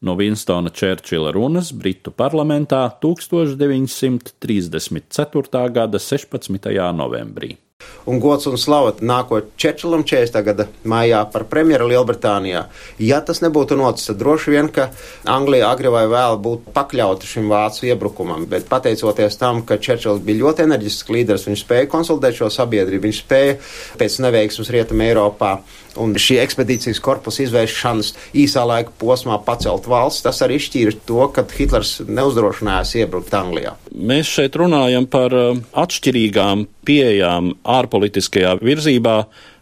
no 0.05 0.13
Vinstona 0.21 0.69
Čērčila 0.71 1.33
runas 1.33 1.73
Britu 1.73 2.11
parlamentā 2.13 2.91
1934. 3.01 5.73
gada 5.73 5.99
16. 5.99 6.93
novembrī. 6.93 7.57
Un 8.05 8.21
gods 8.21 8.47
un 8.49 8.57
slava 8.61 8.93
nākot 9.01 9.55
Čečelam 9.61 10.05
40. 10.05 10.43
gada 10.45 10.67
maijā 10.89 11.23
par 11.33 11.47
premjeru 11.49 11.89
Lielbritānijā. 11.91 12.67
Ja 13.01 13.21
tas 13.25 13.41
nebūtu 13.45 13.77
noticis, 13.81 14.11
tad 14.11 14.21
droši 14.21 14.55
vien, 14.55 14.69
ka 14.73 14.91
Anglija 15.29 15.71
agri 15.73 15.93
vai 15.93 16.05
vēl 16.13 16.39
būtu 16.45 16.75
pakļauta 16.77 17.29
šim 17.29 17.49
vācu 17.53 17.89
iebrukumam. 17.89 18.45
Bet 18.49 18.69
pateicoties 18.71 19.41
tam, 19.41 19.63
ka 19.69 19.81
Čečels 19.81 20.23
bija 20.25 20.45
ļoti 20.45 20.67
enerģisks 20.69 21.13
līderis, 21.17 21.49
viņš 21.49 21.65
spēja 21.65 21.91
konsolidēt 21.93 22.39
šo 22.39 22.51
sabiedrību, 22.53 23.09
viņš 23.09 23.23
spēja 23.25 23.57
pēc 24.01 24.21
neveiksmes 24.27 24.73
Rietumē 24.77 25.11
Eiropā 25.13 25.57
un 26.01 26.15
šī 26.19 26.39
ekspedīcijas 26.43 27.01
korpusa 27.05 27.45
izvēršanas 27.45 28.13
īsā 28.45 28.65
laika 28.69 28.95
posmā 29.01 29.39
pacelt 29.47 29.89
valsts, 29.91 30.25
tas 30.27 30.43
arī 30.47 30.59
šķīra 30.63 30.97
to, 31.09 31.21
ka 31.35 31.47
Hitlers 31.55 31.97
neuzdrošinājās 32.09 32.95
iebrukt 33.03 33.35
Anglijā. 33.37 33.77
Mēs 33.95 34.31
šeit 34.37 34.59
runājam 34.61 35.09
par 35.11 35.35
uh, 35.37 35.59
atšķirīgām 35.85 36.67
pieejām 36.87 37.55
ārpolitiskajā 37.77 38.57
virzībā 38.63 39.19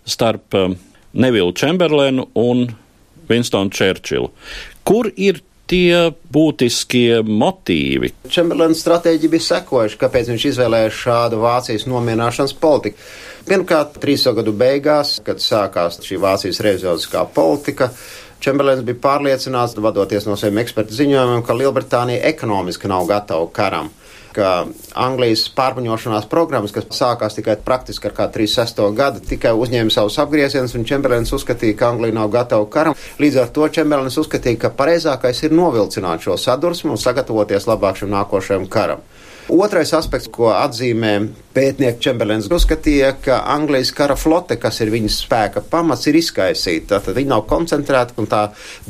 starp 0.08 0.58
uh, 0.58 0.76
Nevilu 1.12 1.52
Čemberlenu 1.56 2.28
un 2.40 2.66
Winstonu 3.28 3.72
Čērčilu. 3.72 4.30
Kur 4.88 5.08
ir 5.16 5.42
tie 5.70 6.10
būtiskie 6.32 7.22
motīvi? 7.24 8.12
Čemberlena 8.32 8.76
stratēģija 8.76 9.32
bija 9.32 9.48
sekojuša, 9.48 10.00
kāpēc 10.00 10.32
viņš 10.32 10.48
izvēlējās 10.52 10.98
šādu 11.04 11.40
Vācijas 11.42 11.86
nomierināšanas 11.88 12.56
politiku. 12.60 12.98
Pirmkārt, 13.46 13.96
30. 14.02 14.36
gadu 14.38 14.52
beigās, 14.56 15.16
kad 15.26 15.40
sākās 15.42 15.98
šī 16.04 16.20
Vācijas 16.22 16.60
revizioniskā 16.64 17.24
politika, 17.34 17.90
Čemberlens 18.42 18.82
bija 18.86 18.98
pārliecināts, 19.02 19.78
vadoties 19.78 20.26
no 20.26 20.36
saviem 20.38 20.62
ekspertu 20.64 20.94
ziņojumiem, 20.98 21.42
ka 21.46 21.54
Lielbritānija 21.54 22.24
ekonomiski 22.32 22.90
nav 22.90 23.06
gatava 23.10 23.46
karam 23.54 23.90
ka 24.32 24.64
Anglijas 24.98 25.44
pārbaņošanās 25.56 26.26
programmas, 26.30 26.72
kas 26.74 26.88
sākās 26.96 27.36
tikai 27.36 27.58
praktiski 27.64 28.08
ar 28.08 28.16
kā 28.16 28.28
36. 28.32 28.82
gadu, 28.96 29.22
tikai 29.28 29.52
uzņēma 29.58 29.92
savus 29.92 30.18
apgriezienus, 30.22 30.74
un 30.78 30.86
Čemberlens 30.88 31.32
uzskatīja, 31.36 31.76
ka 31.78 31.90
Anglija 31.92 32.16
nav 32.16 32.32
gatava 32.32 32.68
karam. 32.72 32.96
Līdz 33.22 33.42
ar 33.42 33.52
to 33.54 33.68
Čemberlens 33.76 34.18
uzskatīja, 34.22 34.60
ka 34.64 34.72
pareizākais 34.78 35.44
ir 35.46 35.56
novilcināt 35.56 36.24
šo 36.24 36.38
sadursmu 36.40 36.96
un 36.96 37.00
sagatavoties 37.00 37.68
labāk 37.68 38.00
šim 38.00 38.12
nākošajam 38.14 38.68
karam. 38.72 39.04
Otrais 39.50 39.90
aspekts, 39.96 40.30
ko 40.30 40.52
atzīmē 40.54 41.16
pētnieks 41.52 42.00
Čemberlens, 42.00 42.46
uzskatīja, 42.52 43.10
ka 43.24 43.40
Anglijas 43.52 43.90
kara 43.96 44.14
flote, 44.16 44.56
kas 44.60 44.78
ir 44.84 44.92
viņas 44.92 45.18
spēka 45.24 45.62
pamats, 45.68 46.06
ir 46.08 46.16
izkaisīta. 46.20 46.94
Tātad 46.94 47.18
viņa 47.18 47.30
nav 47.34 47.42
koncentrēta, 47.50 48.14
un 48.20 48.28
tā 48.30 48.42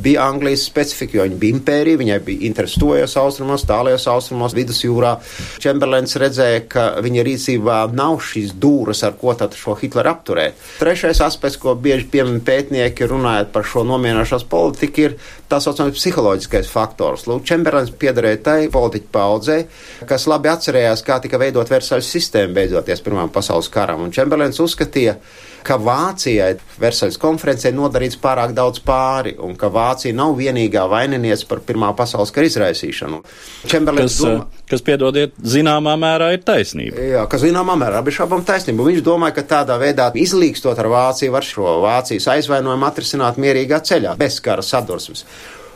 bija 0.03 0.27
Anglijas 0.29 0.67
specifika, 0.69 1.19
jo 1.19 1.27
viņa 1.27 1.39
bija 1.41 1.57
impērija, 1.57 2.01
viņai 2.03 2.19
bija 2.27 2.47
interesi 2.49 2.81
tojos 2.83 3.17
austrumos, 3.19 3.67
tālajos 3.69 4.07
austrumos, 4.13 4.55
vidusjūrā. 4.57 5.17
Čemberlens 5.63 6.15
redzēja, 6.21 6.63
ka 6.71 6.87
viņa 7.03 7.27
rīcībā 7.27 7.81
nav 7.97 8.21
šīs 8.23 8.55
dūras, 8.63 9.03
ar 9.09 9.17
ko 9.19 9.35
tad 9.39 9.57
šo 9.59 9.75
Hitleru 9.81 10.13
apturēt. 10.13 10.61
Trešais 10.83 11.23
aspekts, 11.25 11.59
ko 11.63 11.75
bieži 11.75 12.07
piemin 12.13 12.43
pētnieki 12.45 13.09
runājot 13.11 13.51
par 13.55 13.67
šo 13.67 13.87
nomierināšanās 13.89 14.47
politiku, 14.53 15.09
ir 15.09 15.19
tā 15.53 15.61
saucamais 15.61 15.97
psiholoģiskais 15.97 16.71
faktors. 16.73 17.27
Lūk, 17.29 17.45
Čemberlens 17.49 17.93
piederēja 18.01 18.43
tai 18.47 18.59
politiķu 18.73 19.11
paudzei, 19.13 19.63
kas 20.09 20.29
labi 20.31 20.51
atcerējās, 20.53 21.05
kā 21.07 21.21
tika 21.23 21.41
veidot 21.41 21.71
Versaļas 21.73 22.13
sistēma 22.17 22.57
beidzoties 22.57 23.05
Pirmām 23.05 23.33
pasaules 23.35 23.69
karam. 23.73 24.07
Un 24.07 24.15
Čemberlens 24.15 24.61
uzskatīja, 24.65 25.19
ka 25.19 25.52
Vācijai 25.81 26.57
Versaļas 26.83 27.19
konferencē 27.23 27.71
nodarīts 27.75 28.19
pārāk 28.21 28.55
daudz 28.57 28.83
pāri, 28.85 29.35
un 29.43 29.55
ka 29.59 29.71
Vācija 29.73 30.15
nav 30.17 30.35
vienīgā 30.39 30.85
vaininiece 30.91 31.47
par 31.51 31.63
Pirmā 31.67 31.93
pasaules 31.99 32.33
kara 32.35 32.49
izraisīšanu. 32.51 33.23
Čemberlens 33.71 34.17
kas, 34.17 34.19
doma, 34.25 34.65
kas, 34.71 34.85
piedodiet, 34.87 35.37
zināmā 35.55 35.95
mērā 36.01 36.33
ir 36.35 36.43
taisnība. 36.47 37.07
Jā, 37.13 37.25
ka 37.31 37.41
zināmā 37.43 37.77
mērā 37.81 38.03
abi 38.03 38.15
šābam 38.15 38.45
taisnība. 38.49 38.89
Viņš 38.91 39.07
domāja, 39.07 39.39
ka 39.39 39.47
tādā 39.57 39.79
veidā 39.83 40.11
izlīkstot 40.19 40.79
ar 40.83 40.91
Vāciju 40.93 41.37
var 41.37 41.47
šo 41.47 41.79
Vācijas 41.87 42.29
aizvainojumu 42.37 42.89
atrisināt 42.89 43.41
mierīgā 43.43 43.83
ceļā, 43.87 44.17
bez 44.21 44.41
kara 44.45 44.65
sadursmes. 44.67 45.27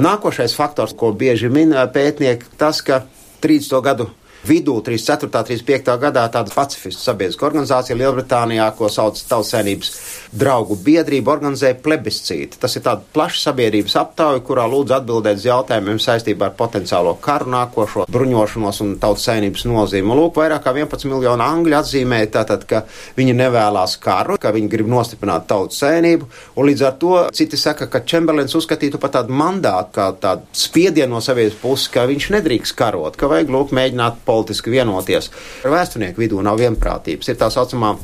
Nākošais 0.02 0.52
faktors, 0.52 0.92
ko 0.92 1.14
bieži 1.16 1.48
min 1.48 1.72
pētnieki, 1.72 2.56
tas, 2.60 2.82
ka 2.84 3.04
30. 3.44 3.80
gadu 3.84 4.10
vidū, 4.46 4.78
34. 4.84 5.26
un 5.26 5.32
35. 5.50 5.96
gadā, 6.02 6.26
tāda 6.32 6.52
pacifistu 6.54 7.02
sabiedriska 7.02 7.46
organizācija 7.48 7.96
Lielbritānijā, 7.98 8.68
ko 8.78 8.90
sauc 8.92 9.18
Tautsēnības 9.30 9.92
draugu 10.36 10.76
biedrība, 10.86 11.32
organizēja 11.34 11.78
plebiscītu. 11.82 12.60
Tas 12.62 12.76
ir 12.78 12.84
tāds 12.86 13.06
plašs 13.14 13.46
sabiedrības 13.48 13.96
aptauja, 14.00 14.42
kurā 14.46 14.66
lūdz 14.70 14.96
atbildēt 14.98 15.40
uz 15.40 15.46
jautājumiem 15.48 16.00
saistībā 16.02 16.50
ar 16.50 16.56
potenciālo 16.58 17.16
karu, 17.22 17.50
nākošo 17.54 18.06
bruņošanos 18.12 18.82
un 18.84 18.94
tautsēnības 19.02 19.66
nozīmi. 19.68 20.16
Lūk, 20.16 20.38
vairāk 20.40 20.64
kā 20.66 20.74
11 20.76 21.10
miljonu 21.10 21.44
angļu 21.46 21.78
atzīmēja 21.80 22.32
tātad, 22.38 22.66
ka 22.68 22.82
viņi 23.16 23.36
nevēlas 23.36 23.96
karu, 24.02 24.38
ka 24.40 24.52
viņi 24.54 24.70
grib 24.72 24.90
nostiprināt 24.92 25.48
tautsēnību, 25.50 26.30
un 26.56 26.70
līdz 26.70 26.86
ar 26.86 26.96
to 27.00 27.14
citi 27.36 27.58
saka, 27.60 27.88
ka 27.92 28.02
Čemberlins 28.06 28.54
uzskatītu 28.58 29.00
pat 29.02 29.18
tādu 29.18 29.36
mandātu, 29.36 29.92
kā 29.96 30.08
tādu 30.20 30.46
spiedienu 30.56 31.16
no 31.16 31.22
savies 31.24 31.56
puses, 31.60 31.88
ka 31.92 32.06
viņš 32.08 32.30
nedrīkst 32.36 32.76
karot, 32.78 33.16
ka 33.18 33.30
vajag 33.30 33.52
lūk 33.52 33.74
mēģināt 33.76 34.22
politiski 34.36 34.74
vienoties. 34.76 35.32
Ar 35.64 35.74
vēsturnieku 35.74 36.22
vidū 36.22 36.44
nav 36.44 36.60
vienprātības. 36.60 37.32
Ir 37.32 37.40
tā 37.40 37.50
saucamā 37.52 37.96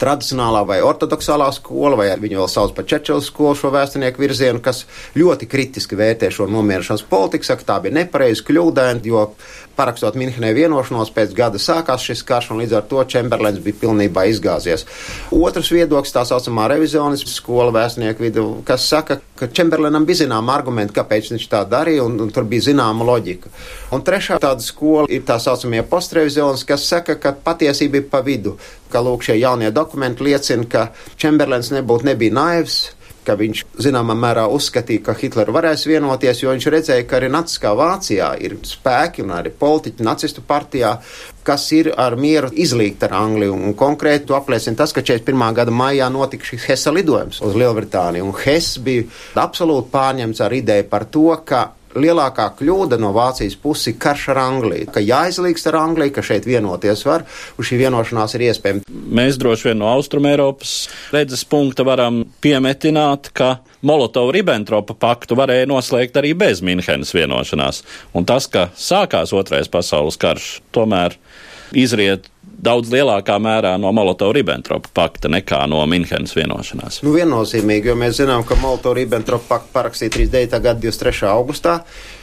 tradicionālā 0.00 0.62
vai 0.68 0.80
ortodoksālā 0.84 1.48
skola, 1.56 1.96
vai 1.98 2.08
viņu 2.20 2.42
vēl 2.42 2.50
sauc 2.52 2.74
par 2.76 2.86
Čečels 2.88 3.30
skolu, 3.30 3.56
šo 3.58 3.72
vēsturnieku 3.74 4.22
virzienu, 4.22 4.60
kas 4.64 4.84
ļoti 5.16 5.48
kritiski 5.50 5.98
vērtē 5.98 6.30
šo 6.34 6.48
nomierināšanas 6.52 7.06
politiku, 7.08 7.48
saka, 7.48 7.66
tā 7.68 7.78
bija 7.84 7.96
nepareizi, 8.02 8.44
kļūdaini, 8.46 9.04
jo 9.08 9.24
parakstot 9.76 10.16
Minhenē 10.16 10.52
vienošanos, 10.56 11.12
pēc 11.14 11.34
gada 11.36 11.60
sākās 11.60 12.04
šis 12.06 12.22
karš, 12.26 12.50
un 12.52 12.62
līdz 12.62 12.76
ar 12.78 12.86
to 12.90 13.02
Čemberlens 13.12 13.60
bija 13.64 13.80
pilnībā 13.82 14.26
izgāzies. 14.30 14.86
Otrs 15.34 15.70
viedoklis, 15.74 16.14
tā 16.14 16.24
saucamā 16.28 16.68
revizionisma 16.72 17.32
skola 17.32 17.74
vēstnieku 17.76 18.24
vidu, 18.24 18.46
kas 18.68 18.88
saka, 18.88 19.18
ka 19.36 19.50
Čemberlenam 19.52 20.06
bija 20.08 20.22
zināma 20.24 20.56
argumenta, 20.56 20.96
kāpēc 20.96 21.32
viņš 21.34 21.48
tā 21.52 21.62
darīja, 21.68 22.06
un, 22.08 22.16
un 22.24 22.32
tur 22.32 22.48
bija 22.48 22.70
zināma 22.70 23.04
loģika. 23.04 23.52
Un 23.92 24.04
trešā 24.06 24.40
tāda 24.42 24.64
skola 24.64 25.10
ir 25.12 25.26
tā 25.28 25.36
saucamie 25.42 25.84
postrevizionis, 25.86 26.64
kas 26.68 26.88
saka, 26.88 27.18
ka 27.20 27.36
patiesība 27.44 28.00
ir 28.00 28.08
pa 28.12 28.24
vidu, 28.24 28.56
ka 28.92 29.02
lūk 29.04 29.26
šie 29.26 29.38
jaunie 29.40 29.72
dokumenti 29.74 30.26
liecina, 30.26 30.68
ka 30.70 30.88
Čemberlens 31.20 31.72
nebūtu 31.74 32.10
nebija 32.10 32.36
naivs, 32.36 32.78
ka 33.26 33.34
viņš 33.38 33.62
zināmā 33.82 34.14
mērā 34.18 34.46
uzskatīja, 34.54 35.02
ka 35.08 35.14
Hitleru 35.18 35.54
varēs 35.56 35.86
vienoties, 35.88 36.42
jo 36.42 36.52
viņš 36.54 36.68
redzēja, 36.72 37.06
ka 37.08 37.18
arī 37.18 37.30
Naciskā 37.34 37.72
Vācijā 37.76 38.30
ir 38.46 38.56
spēki 38.66 39.24
un 39.24 39.34
arī 39.36 39.50
politiķi 39.50 40.06
nacistu 40.06 40.44
partijā, 40.46 40.94
kas 41.46 41.66
ir 41.74 41.90
ar 41.98 42.16
mieru 42.20 42.52
izlīgt 42.54 43.02
ar 43.06 43.16
Angliju. 43.18 43.56
Un 43.56 43.74
konkrēti 43.78 44.28
to 44.30 44.38
apliecina 44.38 44.78
tas, 44.78 44.94
ka 44.94 45.02
41. 45.02 45.46
gada 45.58 45.74
maijā 45.74 46.08
notika 46.12 46.46
šis 46.46 46.68
Hesa 46.70 46.94
lidojums 46.94 47.42
uz 47.42 47.58
Lielbritāniju. 47.58 48.30
Un 48.30 48.38
Hess 48.44 48.78
bija 48.82 49.08
absolūti 49.42 49.90
pārņemts 49.94 50.42
ar 50.46 50.54
ideju 50.54 50.88
par 50.90 51.08
to, 51.10 51.28
ka 51.46 51.66
lielākā 51.96 52.48
kļūda 52.58 52.98
no 53.00 53.12
Vācijas 53.16 53.56
puses 53.60 53.92
ir 53.92 53.98
karš 54.02 54.28
ar 54.34 54.40
Angliju. 54.44 54.90
Ka 54.94 55.02
jāizlīgst 55.02 55.70
ar 55.70 55.80
Angliju, 55.80 56.14
ka 56.16 56.24
šeit 56.26 56.48
vienoties 56.48 57.04
var, 57.08 57.26
un 57.56 57.66
šī 57.66 57.80
vienošanās 57.84 58.36
ir 58.36 58.46
iespējama. 58.50 58.84
Mēs 58.86 59.40
droši 59.40 59.70
vien 59.70 59.80
no 59.82 59.90
Austrumēropas 59.94 60.74
redzes 61.14 61.44
punkta 61.48 61.86
varam 61.86 62.24
piemetināt, 62.44 63.32
ka 63.36 63.56
Molotova-Ribbentropa 63.86 64.96
paktu 64.98 65.36
varēja 65.38 65.68
noslēgt 65.70 66.16
arī 66.18 66.32
bez 66.38 66.62
Minhenes 66.64 67.12
vienošanās. 67.14 67.82
Un 68.16 68.26
tas, 68.28 68.48
ka 68.50 68.68
sākās 68.76 69.34
otrais 69.36 69.70
pasaules 69.70 70.18
karš, 70.20 70.56
tomēr 70.74 71.18
izriet 71.74 72.30
daudz 72.56 72.90
lielākā 72.92 73.36
mērā 73.42 73.74
no 73.80 73.90
Molotova-Ribbentropa 73.94 74.90
pakta 74.96 75.30
nekā 75.32 75.62
no 75.70 75.82
Minhenes 75.90 76.34
vienošanās. 76.36 77.00
Nu, 77.04 77.12
viennozīmīgi, 77.16 77.90
jo 77.90 77.96
mēs 77.98 78.20
zinām, 78.20 78.44
ka 78.48 78.58
Molotova-Ribbentropa 78.62 79.48
paktu 79.50 79.74
parakstīja 79.76 80.14
39. 80.16 80.60
gada 80.64 80.80
23. 80.82 81.28
augustā, 81.30 81.76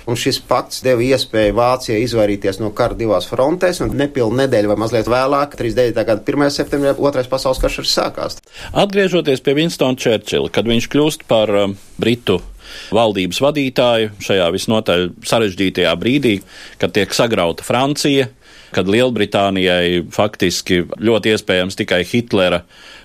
un 0.09 0.19
šis 0.19 0.41
pakts 0.49 0.81
deva 0.85 1.05
iespēju 1.05 1.57
Vācijai 1.57 2.01
izvairīties 2.03 2.59
no 2.63 2.73
kara 2.75 2.97
divās 2.97 3.29
frontēs, 3.29 3.83
un 3.85 3.93
nepilnu 3.99 4.41
nedēļu 4.43 4.73
vai 4.73 4.79
mazliet 4.85 5.11
vēlāk, 5.11 5.57
39. 5.59 6.07
gada 6.09 6.25
1. 6.25 6.55
septembrī, 6.57 6.95
otrais 6.97 7.29
pasaules 7.31 7.61
karš 7.61 7.83
arī 7.83 7.93
sākās. 7.93 8.39
Atgriežoties 8.73 9.43
pie 9.45 9.57
Winstona 9.59 9.99
Churchilla, 9.99 10.51
kad 10.53 10.67
viņš 10.69 10.89
kļūst 10.91 11.27
par 11.29 11.53
um, 11.67 11.77
Britu 12.01 12.41
valdības 12.95 13.39
vadītāju 13.43 14.13
šajā 14.23 14.47
visnotaļ 14.55 15.09
sarežģītajā 15.29 15.91
brīdī, 15.99 16.37
kad 16.81 16.95
tiek 16.95 17.13
sagrauta 17.13 17.65
Francija, 17.65 18.31
kad 18.75 18.89
Lielbritānijai 18.89 20.03
faktiski 20.13 20.83
ļoti 20.99 21.33
iespējams 21.33 21.77
tikai 21.79 22.03
Hitlera 22.07 22.63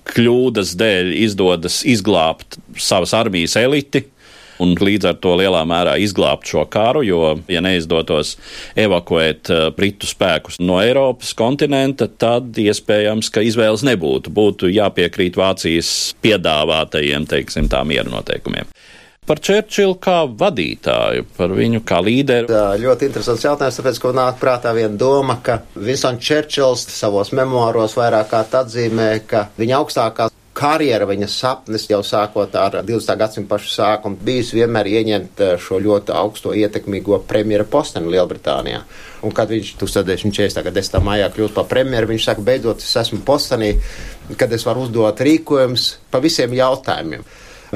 kļūdas 0.09 0.75
dēļ 0.79 1.11
izdodas 1.25 1.81
izglābt 1.87 2.59
savas 2.77 3.15
armijas 3.17 3.57
eliti. 3.59 4.05
Un 4.59 4.73
līdz 4.75 5.05
ar 5.07 5.15
to 5.23 5.37
lielā 5.39 5.61
mērā 5.63 5.93
izglābt 6.03 6.49
šo 6.51 6.65
karu, 6.67 6.99
jo, 7.07 7.21
ja 7.47 7.61
neizdotos 7.63 8.33
evakuēt 8.75 9.47
uh, 9.55 9.61
britu 9.71 10.09
spēkus 10.09 10.59
no 10.59 10.81
Eiropas 10.83 11.31
kontinenta, 11.39 12.09
tad 12.11 12.59
iespējams, 12.59 13.31
ka 13.31 13.45
izvēles 13.47 13.85
nebūtu. 13.87 14.33
Būtu 14.35 14.67
jāpiekrīt 14.67 15.39
Vācijas 15.39 15.93
piedāvātajiem, 16.19 17.29
teiksim, 17.31 17.71
tā 17.71 17.85
miera 17.87 18.11
noteikumiem 18.11 18.67
par 19.29 19.41
Čērčilu 19.45 19.99
kā 20.01 20.23
vadītāju, 20.25 21.27
par 21.37 21.53
viņu 21.53 21.83
kā 21.85 21.99
līderi? 22.01 22.49
Tā 22.49 22.73
ļoti 22.81 23.09
interesants 23.09 23.45
jautājums, 23.45 23.77
tāpēc, 23.77 24.01
ka 24.01 24.15
nāk 24.17 24.41
prātā 24.41 24.73
viena 24.73 24.97
doma, 24.97 25.37
ka 25.45 25.61
Vinsons 25.77 26.23
Čērčils 26.25 26.87
savos 26.95 27.29
memoāros 27.37 27.93
vairāk 27.99 28.31
kārt 28.33 28.57
atzīmē, 28.63 29.11
ka 29.29 29.47
viņa 29.59 29.79
augstākā 29.83 30.29
karjera, 30.59 31.05
viņa 31.07 31.27
sapnis 31.31 31.85
jau 31.87 32.01
sākot 32.03 32.55
ar 32.59 32.79
20. 32.83 33.15
gadsimta 33.19 33.53
pašu 33.53 33.69
sākumu, 33.71 34.17
bijis 34.25 34.51
vienmēr 34.57 34.89
ieņemt 34.91 35.43
eh, 35.45 35.53
šo 35.61 35.79
ļoti 35.83 36.15
augsto 36.15 36.55
ietekmīgo 36.57 37.21
premjera 37.29 37.67
posteni 37.69 38.11
Lielbritānijā. 38.15 38.81
Un 39.23 39.35
kad 39.35 39.51
viņš 39.51 39.75
1940. 39.79 40.63
gada 40.65 40.81
10. 40.81 41.05
maijā 41.05 41.29
kļūst 41.35 41.55
par 41.55 41.69
premjeru, 41.69 42.11
viņš 42.11 42.25
saka, 42.31 42.43
beidzot 42.49 42.83
es 42.83 42.95
esmu 43.03 43.21
postenī, 43.27 43.75
kad 44.39 44.51
es 44.55 44.65
varu 44.67 44.87
uzdot 44.87 45.21
rīkojumus 45.29 45.91
pa 46.11 46.21
visiem 46.23 46.55
jautājumiem. 46.57 47.23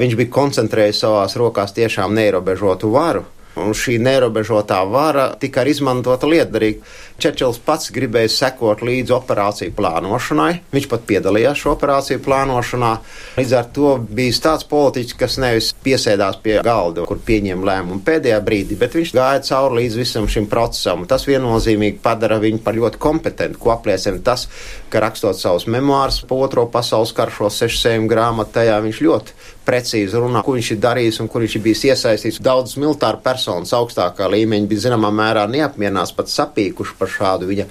Viņš 0.00 0.18
bija 0.18 0.34
koncentrējis 0.34 1.04
savās 1.04 1.38
rokās 1.38 1.74
tiešām 1.76 2.14
neierobežotu 2.18 2.90
varu. 2.94 3.24
Un 3.54 3.70
šī 3.70 4.00
neierobežotā 4.02 4.80
vara 4.90 5.28
tika 5.38 5.60
arī 5.62 5.76
izmantota 5.76 6.26
lietderīgi. 6.26 6.80
Čečels 7.22 7.60
pats 7.62 7.92
gribēja 7.94 8.32
sekot 8.34 8.80
līdzi 8.82 9.14
operāciju 9.14 9.70
plānošanai. 9.76 10.56
Viņš 10.74 10.88
pat 10.90 11.04
piedalījās 11.06 11.60
šo 11.62 11.76
operāciju 11.76 12.18
plānošanā. 12.24 12.90
Līdz 13.38 13.54
ar 13.54 13.68
to 13.76 13.92
bija 14.10 14.34
tāds 14.48 14.66
politiķis, 14.66 15.18
kas 15.20 15.38
nevis 15.38 15.70
piesēdās 15.86 16.40
pie 16.42 16.58
galda, 16.66 17.06
kur 17.06 17.22
pieņem 17.22 17.62
lēmumu 17.68 18.02
pēdējā 18.02 18.40
brīdī, 18.42 18.78
bet 18.80 18.98
viņš 18.98 19.14
gāja 19.14 19.46
cauri 19.46 19.84
līdz 19.84 20.00
visam 20.02 20.26
šim 20.26 20.50
procesam. 20.50 21.06
Tas 21.06 21.28
viennozīmīgi 21.30 22.02
padara 22.02 22.40
viņu 22.42 22.58
par 22.66 22.74
ļoti 22.74 22.98
kompetentu, 23.06 23.62
ko 23.62 23.76
apliecina 23.76 24.18
tas, 24.26 24.48
ka 24.90 25.06
rakstot 25.06 25.38
savus 25.38 25.70
memoārus 25.70 26.24
par 26.26 26.48
otro 26.48 26.66
pasaules 26.74 27.14
karu 27.14 27.38
šo 27.38 27.54
sešsējumu 27.62 28.10
grāmatu, 28.10 28.56
tajā 28.58 28.82
viņš 28.82 29.04
ļoti 29.06 29.42
precīzi 29.64 30.20
runā, 30.20 30.42
ko 30.44 30.54
viņš 30.56 30.70
ir 30.74 30.80
darījis 30.82 31.20
un 31.22 31.28
kur 31.32 31.44
viņš 31.44 31.56
ir 31.56 31.62
bijis 31.64 31.84
iesaistīts. 31.90 32.40
Daudz 32.44 32.76
militāru 32.80 33.20
personas 33.24 33.72
augstākā 33.76 34.28
līmeņa 34.32 34.68
bija 34.70 34.86
zināmā 34.88 35.10
mērā 35.14 35.46
neapmierināts, 35.50 36.14
pat 36.16 36.32
sapīkuši 36.32 36.98
par 36.98 37.12
šādu 37.12 37.48
viņa 37.50 37.66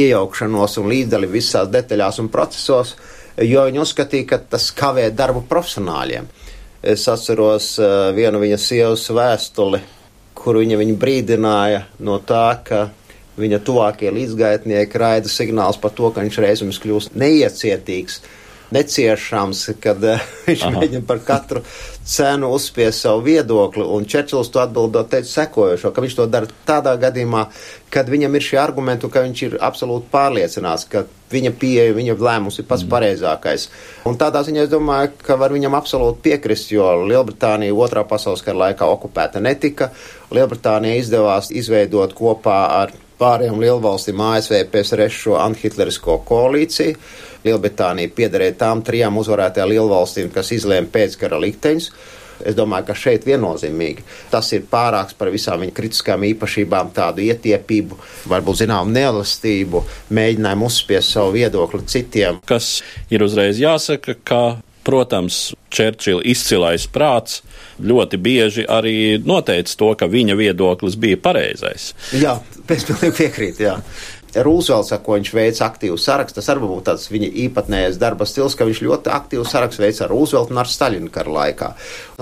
iejaukšanos 0.00 0.76
un 0.82 0.90
līdzdalību 0.92 1.36
visās 1.38 1.70
detaļās 1.72 2.20
un 2.22 2.28
procesos, 2.32 2.94
jo 3.40 3.64
viņi 3.68 3.82
uzskatīja, 3.84 4.28
ka 4.32 4.40
tas 4.56 4.70
kavē 4.76 5.08
darbu 5.16 5.44
profesionāļiem. 5.48 6.28
Es 6.80 7.04
atceros 7.12 7.74
uh, 7.80 8.08
vienu 8.16 8.40
viņa 8.40 8.60
sievas 8.60 9.04
vēstuli, 9.12 9.82
kur 10.36 10.56
viņa 10.60 10.78
viņu 10.80 10.96
brīdināja 11.00 11.84
no 12.04 12.16
tā, 12.24 12.46
ka 12.64 12.86
viņa 13.40 13.60
tuvākie 13.64 14.12
līdzgaitnieki 14.12 15.00
raida 15.00 15.28
signāls 15.28 15.78
par 15.80 15.92
to, 15.96 16.08
ka 16.12 16.24
viņš 16.24 16.38
reizēm 16.44 16.72
kļūst 16.82 17.16
neiecietīgs 17.20 18.20
neciešams, 18.74 19.64
kad 19.82 20.04
uh, 20.04 20.26
viņš 20.48 20.66
Aha. 20.66 20.74
mēģina 20.76 21.06
par 21.08 21.22
katru 21.26 21.64
cenu 22.10 22.50
uzspiest 22.56 23.04
savu 23.04 23.22
viedokli. 23.26 23.84
Un 23.84 24.06
Čerčils 24.08 24.50
to 24.50 24.62
atbildot 24.62 25.10
teica 25.12 25.28
sekojošo, 25.30 25.92
ka 25.94 26.04
viņš 26.04 26.16
to 26.18 26.26
dara 26.30 26.48
tādā 26.66 26.96
gadījumā, 27.00 27.44
kad 27.92 28.10
viņam 28.10 28.34
ir 28.34 28.46
šie 28.46 28.58
argumenti, 28.62 29.10
ka 29.10 29.22
viņš 29.26 29.42
ir 29.46 29.58
absolūti 29.62 30.10
pārliecināts, 30.12 30.86
ka 30.90 31.04
viņa 31.30 31.52
pieeja, 31.60 31.94
viņa 31.94 32.16
lēmums 32.18 32.58
ir 32.58 32.66
pats 32.70 32.86
mm. 32.86 32.90
pareizākais. 32.94 33.68
Un 34.08 34.18
tādā 34.18 34.42
ziņā 34.46 34.64
es 34.66 34.72
domāju, 34.72 35.12
ka 35.22 35.38
var 35.38 35.54
viņam 35.54 35.76
absolūti 35.78 36.24
piekrist, 36.30 36.72
jo 36.74 36.88
Lielbritānija 37.04 37.76
otrā 37.76 38.02
pasaules 38.08 38.42
kara 38.46 38.66
laikā 38.66 38.88
okupēta 38.90 39.42
netika. 39.42 39.92
Lielbritānija 40.34 40.98
izdevās 41.02 41.52
izveidot 41.54 42.16
kopā 42.18 42.58
ar 42.80 42.96
pārējām 43.20 43.60
lielvalstīm 43.62 44.22
ASV 44.24 44.56
PSRS 44.72 45.18
šo 45.24 45.36
antihitlerisko 45.40 46.20
koalīciju. 46.28 46.96
Lielbritānija 47.44 48.12
piederēja 48.16 48.56
tām 48.64 48.82
trijām 48.84 49.20
uzvarētajām 49.20 49.70
lielvalstīm, 49.72 50.32
kas 50.34 50.52
izlēma 50.56 50.90
pēckara 50.92 51.38
likteņus. 51.40 51.90
Es 52.40 52.56
domāju, 52.56 52.86
ka 52.88 52.96
šeit 52.96 53.26
viennozīmīgi 53.28 54.04
tas 54.32 54.48
ir 54.56 54.64
pārāks 54.70 55.16
par 55.18 55.28
visām 55.32 55.60
viņa 55.60 55.74
kritiskām 55.76 56.24
īpašībām, 56.30 56.92
tādu 56.96 57.24
ietiepību, 57.26 57.98
varbūt 58.32 58.62
zinām 58.62 58.94
neelastību, 58.96 59.84
mēģinājumu 60.16 60.70
uzspiest 60.70 61.16
savu 61.16 61.36
viedokli 61.36 61.84
citiem. 61.84 62.40
Kas 62.48 62.78
ir 63.12 63.26
uzreiz 63.26 63.60
jāsaka, 63.60 64.16
ka 64.24 64.42
Protams, 64.80 65.52
Čērčila 65.70 66.22
izcilais 66.26 66.86
prāts 66.90 67.42
ļoti 67.84 68.18
bieži 68.18 68.64
arī 68.64 69.20
noteica 69.22 69.76
to, 69.78 69.90
ka 69.94 70.08
viņa 70.10 70.34
viedoklis 70.38 70.96
bija 70.98 71.18
pareizais. 71.20 71.90
Jā, 72.16 72.38
pēc 72.70 72.88
pilnīgi 72.88 73.16
piekrīt, 73.18 73.62
jā. 73.66 73.76
Rūzvelts, 74.30 74.92
ko 75.02 75.16
viņš 75.16 75.30
veica 75.34 75.64
aktīvu 75.66 75.96
sarakstu, 75.98 76.38
tas 76.38 76.50
arī 76.52 76.62
būtu 76.62 76.84
tāds 76.86 77.08
viņa 77.10 77.30
īpatnējais 77.44 77.98
darba 77.98 78.28
stils, 78.30 78.54
ka 78.54 78.66
viņš 78.68 78.82
ļoti 78.86 79.10
aktīvu 79.10 79.46
sarakstu 79.48 79.82
veica 79.82 80.04
ar 80.06 80.12
Rūzveltu 80.14 80.54
un 80.54 80.60
ar 80.62 80.70
Staļinu 80.70 81.10
kara 81.10 81.34
laikā. 81.34 81.72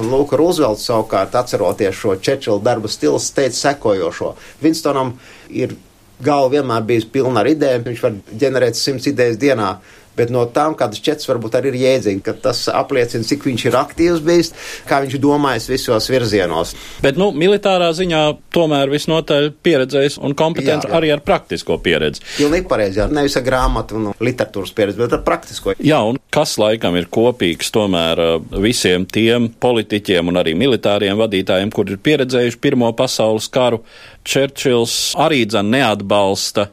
Un 0.00 0.08
lūk, 0.08 0.32
Rūzvelts 0.40 0.86
savukārt, 0.88 1.36
atceroties 1.36 2.00
šo 2.00 2.16
Čečila 2.16 2.64
darba 2.64 2.88
stilu, 2.88 3.20
teica 3.20 3.58
sekojošo. 3.58 4.32
Winstonam 4.64 5.18
ir 5.52 5.76
galva 6.24 6.56
vienmēr 6.56 6.88
bijusi 6.88 7.12
pilna 7.12 7.44
ar 7.44 7.52
idejām, 7.52 7.84
viņš 7.90 8.04
var 8.06 8.16
ģenerēt 8.40 8.80
simts 8.80 9.12
idejas 9.12 9.36
dienā 9.40 9.74
bet 10.18 10.32
no 10.34 10.44
tām 10.54 10.76
kādas 10.78 11.02
četras 11.04 11.28
varbūt 11.30 11.58
arī 11.58 11.72
ir 11.72 11.80
jēdzīgi, 11.82 12.22
ka 12.26 12.34
tas 12.48 12.64
apliecina, 12.72 13.26
cik 13.26 13.46
viņš 13.48 13.66
ir 13.68 13.78
aktīvs 13.78 14.22
bijis, 14.26 14.52
kā 14.88 15.00
viņš 15.04 15.18
domājis 15.22 15.68
visos 15.70 16.08
virzienos. 16.10 16.74
Bet, 17.04 17.18
nu, 17.20 17.30
militārā 17.36 17.90
ziņā 17.96 18.22
tomēr 18.54 18.92
visnotaļ 18.92 19.50
pieredzējis 19.64 20.18
un 20.24 20.36
kompetents 20.38 20.86
jā, 20.86 20.92
jā. 20.92 20.96
arī 20.98 21.12
ar 21.14 21.22
praktisko 21.24 21.78
pieredzi. 21.84 22.24
Pilnīgi 22.38 22.68
pareizi, 22.70 23.02
jā, 23.02 23.08
nevis 23.12 23.38
ar 23.38 23.46
grāmatu 23.46 23.98
un 23.98 24.10
literatūras 24.18 24.74
pieredzi, 24.76 25.00
bet 25.02 25.18
ar 25.18 25.24
praktisko. 25.26 25.76
Jā, 25.84 26.00
un 26.06 26.20
kas 26.34 26.56
laikam 26.60 26.96
ir 26.98 27.10
kopīgs 27.12 27.72
tomēr 27.74 28.24
uh, 28.24 28.60
visiem 28.62 29.06
tiem 29.08 29.50
politiķiem 29.60 30.32
un 30.32 30.40
arī 30.40 30.54
militāriem 30.58 31.18
vadītājiem, 31.20 31.72
kur 31.74 31.90
ir 31.90 32.00
pieredzējuši 32.02 32.62
Pirmo 32.62 32.90
pasaules 32.96 33.48
karu, 33.52 33.82
Čerčils 34.28 35.14
arī 35.16 35.44
dzen 35.48 35.70
neatbalsta 35.72 36.68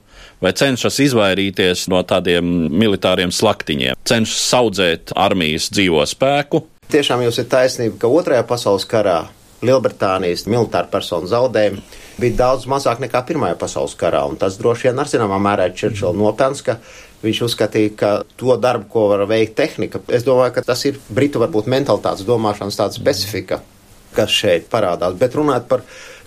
vai 0.45 0.53
cenšas 0.53 0.99
izvairīties 1.07 1.87
no 1.91 2.03
tādiem 2.05 2.45
militāriem 2.69 3.33
slaktiņiem, 3.33 3.97
cenšas 4.05 4.45
audzēt 4.59 5.15
armijas 5.17 5.71
dzīvo 5.73 6.05
spēku. 6.09 6.65
Tiešām 6.93 7.23
jums 7.25 7.41
ir 7.41 7.49
taisnība, 7.49 7.97
ka 8.03 8.11
Otrajā 8.13 8.45
pasaules 8.45 8.85
karā 8.89 9.23
Lielbritānijas 9.65 10.45
militāra 10.51 10.89
personu 10.91 11.29
zaudējumi 11.31 11.81
bija 12.21 12.37
daudz 12.43 12.67
mazāk 12.69 13.01
nekā 13.01 13.23
Pirmajā 13.25 13.57
pasaules 13.59 13.95
karā, 13.97 14.21
tas 14.39 14.59
droši 14.59 14.89
vien 14.89 15.01
ar 15.01 15.09
zināmā 15.09 15.39
mērā 15.41 15.69
ir 15.69 15.77
Čerčila 15.79 16.13
nopelns, 16.15 16.61
ka 16.65 16.77
viņš 17.23 17.41
uzskatīja, 17.47 17.93
ka 17.97 18.11
to 18.37 18.57
darbu, 18.61 18.89
ko 18.91 19.07
var 19.13 19.25
veikt 19.29 19.55
tehnika, 19.57 20.03
es 20.13 20.27
domāju, 20.27 20.57
ka 20.57 20.65
tas 20.67 20.83
ir 20.85 20.99
Britu 21.09 21.41
varbūt 21.41 21.71
mentalitātes 21.71 22.27
domāšanas 22.27 22.77
tāda 22.77 22.97
specifika, 22.99 23.61
kas 24.15 24.35
šeit 24.35 24.69
parādās. 24.71 25.17
Bet 25.19 25.35
runāt 25.39 25.65
par 25.71 25.81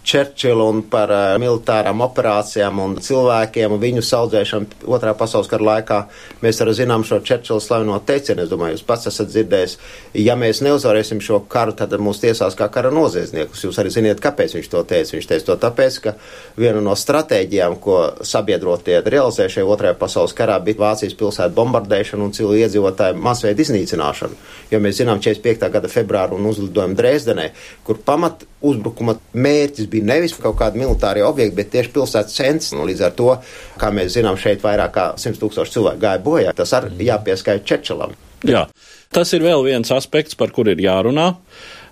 Čerčilu 0.08 0.64
un 0.72 0.78
par 0.88 1.10
uh, 1.12 1.34
militārām 1.36 2.00
operācijām 2.00 2.78
un 2.80 2.94
cilvēkiem 3.04 3.74
un 3.74 3.80
viņu 3.82 4.00
saudzēšanu 4.08 4.88
otrā 4.88 5.12
pasaules 5.18 5.50
kara 5.50 5.66
laikā. 5.66 5.98
Mēs 6.40 6.62
arī 6.64 6.72
zinām 6.78 7.04
šo 7.04 7.18
Čerčilu 7.20 7.60
slaveno 7.60 7.98
teicienu. 8.08 8.46
Es 8.46 8.48
domāju, 8.48 8.78
jūs 8.78 8.86
pats 8.88 9.10
esat 9.10 9.28
dzirdējis, 9.28 9.76
ja 10.16 10.36
mēs 10.40 10.62
neuzvarēsim 10.64 11.20
šo 11.24 11.42
karu, 11.52 11.74
tad 11.76 11.92
mūs 12.00 12.22
tiesās 12.22 12.56
kā 12.56 12.70
kara 12.72 12.88
noziedzniekus. 12.94 13.66
Jūs 13.66 13.82
arī 13.82 13.92
ziniet, 13.92 14.22
kāpēc 14.24 14.56
viņš 14.56 14.72
to 14.72 14.82
teica. 14.88 15.16
Viņš 15.18 15.28
teica 15.28 15.50
to 15.50 15.58
tāpēc, 15.66 16.00
ka 16.06 16.16
viena 16.56 16.80
no 16.84 16.96
stratēģijām, 16.96 17.76
ko 17.84 18.00
sabiedrotie 18.24 19.02
realizēja 19.04 19.58
šajā 19.58 19.68
otrajā 19.76 19.98
pasaules 20.00 20.36
karā, 20.40 20.56
bija 20.64 20.86
Vācijas 20.86 21.18
pilsētu 21.20 21.56
bombardēšana 21.58 22.24
un 22.24 22.32
cilvēku 22.32 22.64
iedzīvotāju 22.64 23.20
masveida 23.28 23.66
iznīcināšana. 23.66 24.40
Jo 24.72 24.80
mēs 24.80 25.02
zinām 25.02 25.20
45. 25.20 25.68
gada 25.74 25.92
februāru 25.92 26.40
un 26.40 26.48
uzlidojumu 26.48 26.96
Dresdenē, 26.96 27.50
kur 27.84 28.00
pamat 28.08 28.48
uzbrukuma 28.64 29.14
mērķis 29.38 29.86
bija 29.90 29.97
nevis 30.04 30.36
kaut 30.38 30.58
kāda 30.60 30.80
militāra 30.80 31.26
objekta, 31.28 31.56
bet 31.60 31.72
tieši 31.74 31.92
pilsētas 31.94 32.38
centrs. 32.38 32.70
Nu, 32.76 32.86
līdz 32.88 33.04
ar 33.08 33.16
to, 33.18 33.32
kā 33.80 33.90
mēs 33.94 34.14
zinām, 34.16 34.38
šeit 34.40 34.62
vairāk 34.64 34.94
kā 34.94 35.08
100 35.20 35.42
tūkstoši 35.42 35.76
cilvēku 35.78 36.04
gāja 36.04 36.22
bojā. 36.24 36.54
Tas 36.56 36.74
arī 36.78 37.10
jāpieskaita 37.10 37.66
Čečelam. 37.68 38.14
Jā, 38.46 38.68
tas 39.14 39.34
ir 39.34 39.42
vēl 39.42 39.64
viens 39.66 39.90
aspekts, 39.94 40.38
par 40.38 40.54
kur 40.54 40.70
ir 40.70 40.80
jārunā 40.82 41.32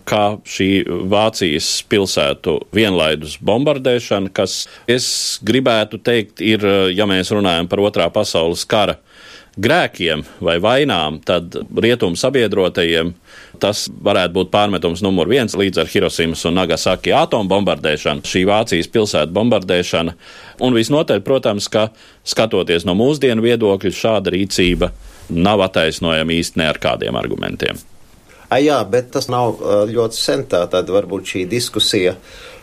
kā 0.07 0.37
šī 0.47 0.69
Vācijas 1.11 1.67
pilsētu 1.91 2.61
vienlaidus 2.75 3.37
bombardēšana, 3.43 4.31
kas, 4.35 4.65
es 4.87 5.09
gribētu 5.47 5.99
teikt, 5.99 6.39
ir, 6.45 6.63
ja 6.95 7.09
mēs 7.11 7.33
runājam 7.35 7.67
par 7.71 7.83
otrā 7.83 8.07
pasaules 8.15 8.63
kara 8.71 9.01
grēkiem 9.57 10.23
vai 10.45 10.59
vainām, 10.61 11.21
tad 11.25 11.55
rietumu 11.73 12.19
sabiedrotajiem 12.21 13.15
tas 13.61 13.87
varētu 13.89 14.35
būt 14.37 14.51
pārmetums 14.53 15.01
numur 15.05 15.31
viens 15.31 15.57
līdz 15.57 15.81
ar 15.81 15.91
Hirosimas 15.91 16.45
un 16.49 16.59
Nagasaki 16.59 17.15
atomu 17.17 17.49
bombardēšanu, 17.55 18.25
šī 18.29 18.45
Vācijas 18.49 18.91
pilsētu 18.93 19.33
bombardēšana. 19.37 20.15
Un 20.67 20.77
visnotaļ, 20.77 21.23
protams, 21.25 21.71
ka 21.73 21.89
skatoties 22.25 22.85
no 22.89 22.97
mūsdienu 22.99 23.45
viedokļa, 23.45 23.93
šāda 23.97 24.35
rīcība 24.35 24.91
nav 25.33 25.65
attaisnojama 25.67 26.37
īsti 26.37 26.61
ne 26.61 26.69
ar 26.71 26.81
kādiem 26.83 27.17
argumentiem. 27.17 27.81
A, 28.47 28.61
jā, 28.63 28.77
bet 28.87 29.09
tas 29.17 29.27
nav 29.33 29.59
ļoti 29.91 30.21
sen 30.21 30.45
tā, 30.47 30.61
tad 30.71 30.93
varbūt 30.93 31.33
šī 31.33 31.47
diskusija 31.51 32.15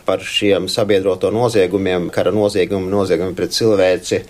par 0.06 0.22
šiem 0.24 0.68
sabiedroto 0.72 1.30
noziegumiem, 1.32 2.08
kara 2.12 2.32
noziegumiem, 2.32 2.88
noziegumiem 2.92 3.36
pret 3.36 3.52
cilvēci 3.56 4.22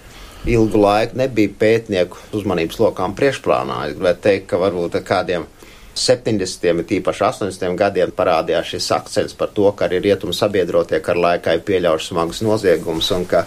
ilgu 0.51 0.81
laiku 0.81 1.19
nebija 1.19 1.53
pētnieku 1.59 2.21
uzmanības 2.37 2.81
lokām 2.83 3.17
priekšplānā. 3.17 3.85
Es 3.89 3.99
gribētu 3.99 4.25
teikt, 4.29 4.49
ka 4.51 4.61
varbūt 4.61 4.99
ar 5.01 5.07
kādiem 5.09 5.47
70. 5.95 6.73
un 6.75 6.83
tīpaši 6.91 7.23
80. 7.23 7.77
gadiem 7.79 8.11
parādījās 8.17 8.73
šis 8.75 8.91
akcents 8.97 9.37
par 9.39 9.53
to, 9.55 9.69
ka 9.79 9.87
arī 9.87 10.01
rietumu 10.09 10.35
sabiedrotie 10.35 10.99
kara 11.05 11.23
laikā 11.29 11.55
ir 11.55 11.63
pieļaujuši 11.69 12.11
smagus 12.11 12.43
noziegumus 12.43 13.11
un 13.15 13.27
ka 13.31 13.45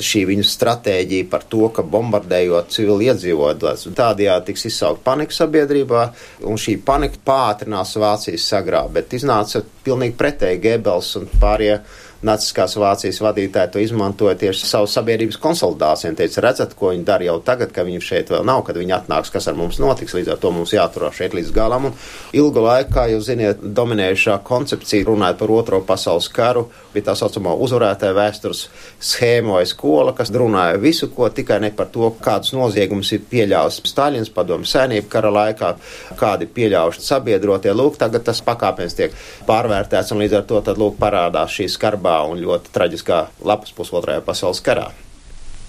šī 0.00 0.22
viņu 0.30 0.46
stratēģija 0.48 1.28
par 1.28 1.44
to, 1.52 1.66
ka 1.76 1.84
bombardējot 1.84 2.72
civili 2.72 3.10
iedzīvotājus, 3.10 3.90
tādējādi 3.98 4.48
tiks 4.48 4.64
izsaukt 4.70 5.04
panika 5.04 5.36
sabiedrībā, 5.36 6.06
un 6.48 6.56
šī 6.56 6.78
panika 6.84 7.20
pātrinās 7.26 7.92
Vācijas 8.00 8.48
sagrā, 8.48 8.86
bet 8.88 9.12
iznāca 9.20 9.60
pilnīgi 9.84 10.16
pretēji 10.16 10.62
Gebels 10.64 11.12
un 11.20 11.28
pārējie 11.42 11.82
naciskās 12.26 12.76
Vācijas 12.76 13.20
vadītāji 13.24 13.72
to 13.72 13.80
izmantoja 13.80 14.34
tieši 14.40 14.66
savu 14.68 14.88
sabiedrības 14.90 15.38
konsolidāciju. 15.40 16.12
Teica, 16.18 16.42
redzat, 16.44 16.74
ko 16.76 16.92
viņi 16.92 17.06
dara 17.08 17.24
jau 17.24 17.38
tagad, 17.44 17.72
ka 17.72 17.84
viņi 17.86 18.00
šeit 18.04 18.32
vēl 18.32 18.44
nav, 18.46 18.60
kad 18.66 18.76
viņi 18.76 18.96
atnāks, 18.96 19.32
kas 19.32 19.48
ar 19.48 19.56
mums 19.56 19.80
notiks. 19.80 20.14
Līdz 20.16 20.34
ar 20.34 20.40
to 20.42 20.52
mums 20.52 20.74
jāturās 20.74 21.16
šeit 21.16 21.36
līdz 21.36 21.52
galam. 21.56 21.88
Un 21.88 21.96
ilgu 22.36 22.64
laiku, 22.64 22.92
kā 22.96 23.06
jūs 23.12 23.30
ziniet, 23.30 23.62
dominējušā 23.64 24.36
koncepcija 24.44 25.08
runājot 25.08 25.40
par 25.40 25.54
otro 25.56 25.80
pasaules 25.88 26.28
karu, 26.34 26.66
bija 26.92 27.08
tā 27.08 27.16
saucamā 27.16 27.54
uzvarētāja 27.64 28.16
vēstures 28.18 28.66
schēma 29.00 29.56
vai 29.56 29.64
skola, 29.68 30.12
kas 30.16 30.32
runāja 30.34 30.76
visu, 30.82 31.08
ko 31.14 31.30
tikai 31.32 31.60
ne 31.64 31.72
par 31.72 31.88
to, 31.94 32.12
kādus 32.20 32.52
noziegumus 32.56 33.14
ir 33.16 33.24
pieļāvis 33.32 33.80
Staļins 33.90 34.32
padomu 34.34 34.68
sēnību 34.68 35.08
kara 35.10 35.32
laikā, 35.32 35.72
kādi 36.20 36.46
pieļauši 36.52 37.02
sabiedrotie. 37.06 37.72
Lūk, 37.74 37.96
tagad 38.00 38.26
tas 38.28 38.42
pakāpens 38.44 38.96
tiek 38.98 39.14
pārvērtēts 39.48 40.12
un 40.12 40.20
līdz 40.22 40.36
ar 40.40 40.46
to 40.50 40.60
tad 40.68 40.78
lūk 40.80 40.98
parādās 41.00 41.56
šī 41.56 41.66
skarbā 41.72 42.09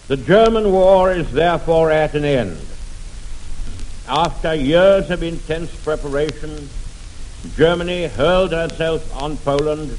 The 0.08 0.18
German 0.18 0.72
war 0.72 1.12
is 1.12 1.32
therefore 1.32 1.92
at 1.92 2.16
an 2.16 2.26
end. 2.26 2.60
After 4.08 4.56
years 4.56 5.10
of 5.12 5.22
intense 5.24 5.74
preparation, 5.84 6.68
Germany 7.56 8.08
hurled 8.08 8.52
herself 8.52 9.02
on 9.22 9.38
Poland 9.38 9.98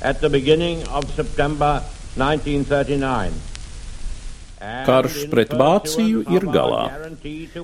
at 0.00 0.20
the 0.20 0.30
beginning 0.30 0.86
of 0.88 1.12
September 1.14 1.82
1939. 2.14 3.32
Karš 4.86 5.26
pret 5.30 5.50
Vāciju 5.58 6.22
ir 6.30 6.46
galā. 6.54 6.90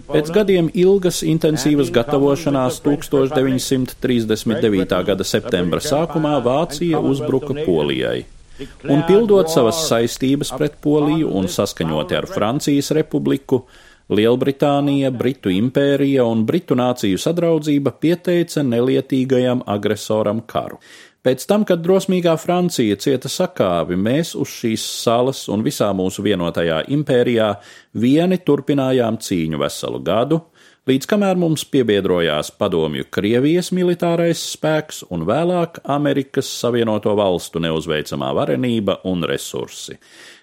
Pēc 0.08 0.30
gadiem 0.34 0.70
ilgas 0.74 1.22
intensīvas 1.26 1.90
gatavošanās 1.94 2.80
1939. 2.86 5.04
gada 5.10 5.24
septembra 5.24 5.80
sākumā 5.84 6.42
Vācija 6.44 6.98
uzbruka 6.98 7.54
Polijai. 7.64 8.24
Un 8.90 9.04
pildot 9.06 9.50
savas 9.52 9.86
saistības 9.86 10.50
pret 10.58 10.74
Poliju 10.82 11.30
un 11.38 11.46
saskaņoti 11.46 12.14
ar 12.18 12.26
Francijas 12.26 12.90
republiku, 12.96 13.62
Lielbritānija, 14.08 15.10
Britu 15.12 15.52
impērija 15.52 16.24
un 16.24 16.46
Britu 16.48 16.72
nāciju 16.78 17.18
sadraudzība 17.20 17.92
pieteica 18.00 18.62
nelietīgajam 18.64 19.60
agresoram 19.68 20.40
karu. 20.48 20.80
Pēc 21.28 21.42
tam, 21.44 21.64
kad 21.68 21.82
drosmīgā 21.84 22.32
Francija 22.40 22.96
cieta 22.96 23.28
sakāvi, 23.28 23.98
mēs 24.00 24.30
uz 24.32 24.48
šīs 24.48 24.80
salas 25.02 25.42
un 25.52 25.60
visā 25.66 25.90
mūsu 25.92 26.22
vienotajā 26.24 26.78
impērijā 26.96 27.50
vieni 28.00 28.38
turpinājām 28.40 29.18
cīņu 29.20 29.60
veselu 29.60 30.00
gadu, 30.06 30.38
līdz 30.88 31.10
kamēr 31.10 31.36
mums 31.36 31.66
piebiedrojās 31.68 32.48
padomju 32.56 33.10
Krievijas 33.12 33.68
militārais 33.76 34.46
spēks 34.54 35.02
un 35.12 35.28
vēlāk 35.28 35.82
Amerikas 35.98 36.48
Savienoto 36.62 37.12
Valstu 37.20 37.60
neuzveicamā 37.60 38.32
varenība 38.40 39.02
un 39.12 39.28
resursi. 39.28 39.98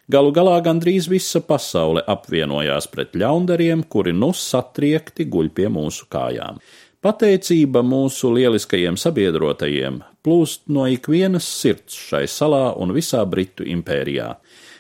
Galu 0.06 0.30
galā 0.38 0.60
gandrīz 0.62 1.10
visa 1.10 1.42
pasaule 1.42 2.06
apvienojās 2.06 2.86
pret 2.94 3.18
ļaundariem, 3.18 3.88
kuri 3.90 4.14
nu 4.14 4.36
satriekti 4.38 5.26
guļ 5.34 5.50
pie 5.58 5.66
mūsu 5.66 6.06
kājām. 6.14 6.62
Pateicība 7.06 7.84
mūsu 7.86 8.32
lieliskajiem 8.34 8.96
sabiedrotajiem 8.98 10.00
plūst 10.26 10.64
no 10.74 10.88
ikvienas 10.90 11.46
sirds 11.46 11.94
šai 12.02 12.24
salā 12.26 12.72
un 12.82 12.96
visā 12.96 13.20
Britu 13.30 13.62
impērijā. 13.70 14.32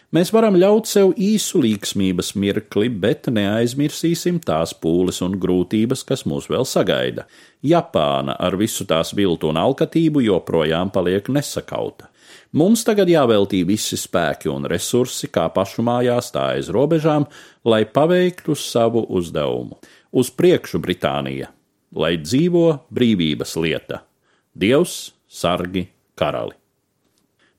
Mēs 0.09 0.31
varam 0.33 0.57
ļaut 0.57 0.89
sev 0.89 1.11
īsu 1.21 1.61
līksmības 1.61 2.31
mirkli, 2.41 2.89
bet 2.89 3.29
neaizmirsīsim 3.29 4.39
tās 4.41 4.73
pūles 4.73 5.21
un 5.21 5.37
grūtības, 5.37 6.01
kas 6.09 6.25
mūs 6.25 6.49
vēl 6.49 6.65
sagaida. 6.65 7.27
Japāna 7.61 8.33
ar 8.41 8.57
visu 8.57 8.87
tās 8.89 9.13
viltu 9.13 9.51
un 9.53 9.61
alkatību 9.61 10.23
joprojām 10.25 10.89
paliek 10.95 11.29
nesakauta. 11.29 12.09
Mums 12.57 12.87
tagad 12.87 13.11
jāveltī 13.11 13.61
visi 13.69 13.99
spēki 14.01 14.49
un 14.49 14.65
resursi, 14.71 15.29
kā 15.29 15.45
pašu 15.53 15.85
mājās, 15.85 16.33
tā 16.33 16.55
aiz 16.55 16.73
robežām, 16.73 17.29
lai 17.69 17.83
paveiktu 17.85 18.57
savu 18.57 19.05
uzdevumu. 19.13 19.77
Uz 20.09 20.33
priekšu, 20.33 20.81
Britānija! 20.81 21.51
Lai 21.95 22.17
dzīvo 22.21 22.79
brīvības 22.93 23.55
lieta- 23.61 23.99
Dievs, 24.61 25.13
sargi, 25.27 25.87
karali. 26.15 26.53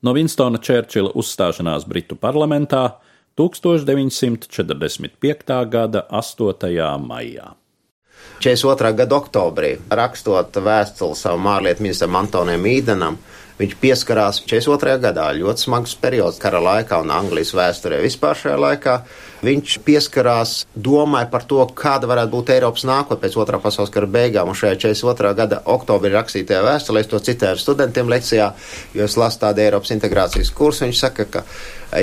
No 0.02 0.12
Vinstona 0.12 0.58
Čērčila 0.58 1.10
uzstāšanās 1.14 1.88
Britu 1.88 2.16
parlamentā 2.16 2.90
1945. 3.36 5.64
gada 5.68 6.06
8. 6.10 6.98
maijā. 6.98 7.54
42. 8.40 8.92
gada 8.96 9.16
oktobrī, 9.16 9.78
rakstot 9.90 10.52
vēstuli 10.52 11.14
savam 11.16 11.46
ārlietu 11.46 11.82
ministram 11.82 12.16
Antonijam 12.16 12.64
Īdenam, 12.68 13.16
Viņš 13.56 13.76
pieskarās 13.80 14.42
42. 14.44 14.98
gadā, 15.00 15.30
ļoti 15.32 15.62
smags 15.64 15.94
periods 15.96 16.36
kara 16.40 16.58
laikā 16.60 16.98
un 17.00 17.12
Anglijas 17.14 17.54
vēsturē 17.56 18.02
vispār 18.02 18.36
šajā 18.36 18.56
laikā. 18.60 18.96
Viņš 19.46 19.78
pieskarās 19.86 20.52
domai 20.76 21.22
par 21.32 21.46
to, 21.48 21.62
kāda 21.76 22.08
varētu 22.10 22.32
būt 22.34 22.52
Eiropas 22.52 22.84
nākotne 22.88 23.22
pēc 23.22 23.38
otrā 23.40 23.60
pasaules 23.62 23.92
kara 23.94 24.08
beigām. 24.12 24.50
Un 24.52 24.58
šajā 24.60 24.76
42. 24.82 25.32
gada 25.38 25.62
oktobrī 25.72 26.12
rakstītajā 26.12 26.60
vēstulē, 26.66 27.00
es 27.00 27.08
to 27.08 27.22
citēju 27.30 27.62
studentiem 27.62 28.12
lekcijā, 28.12 28.50
jo 28.92 29.08
es 29.08 29.16
lasu 29.16 29.40
tādu 29.46 29.64
Eiropas 29.64 29.94
integrācijas 29.96 30.52
kursu. 30.52 30.84
Viņš 30.84 31.02
saka, 31.06 31.24
ka 31.24 31.44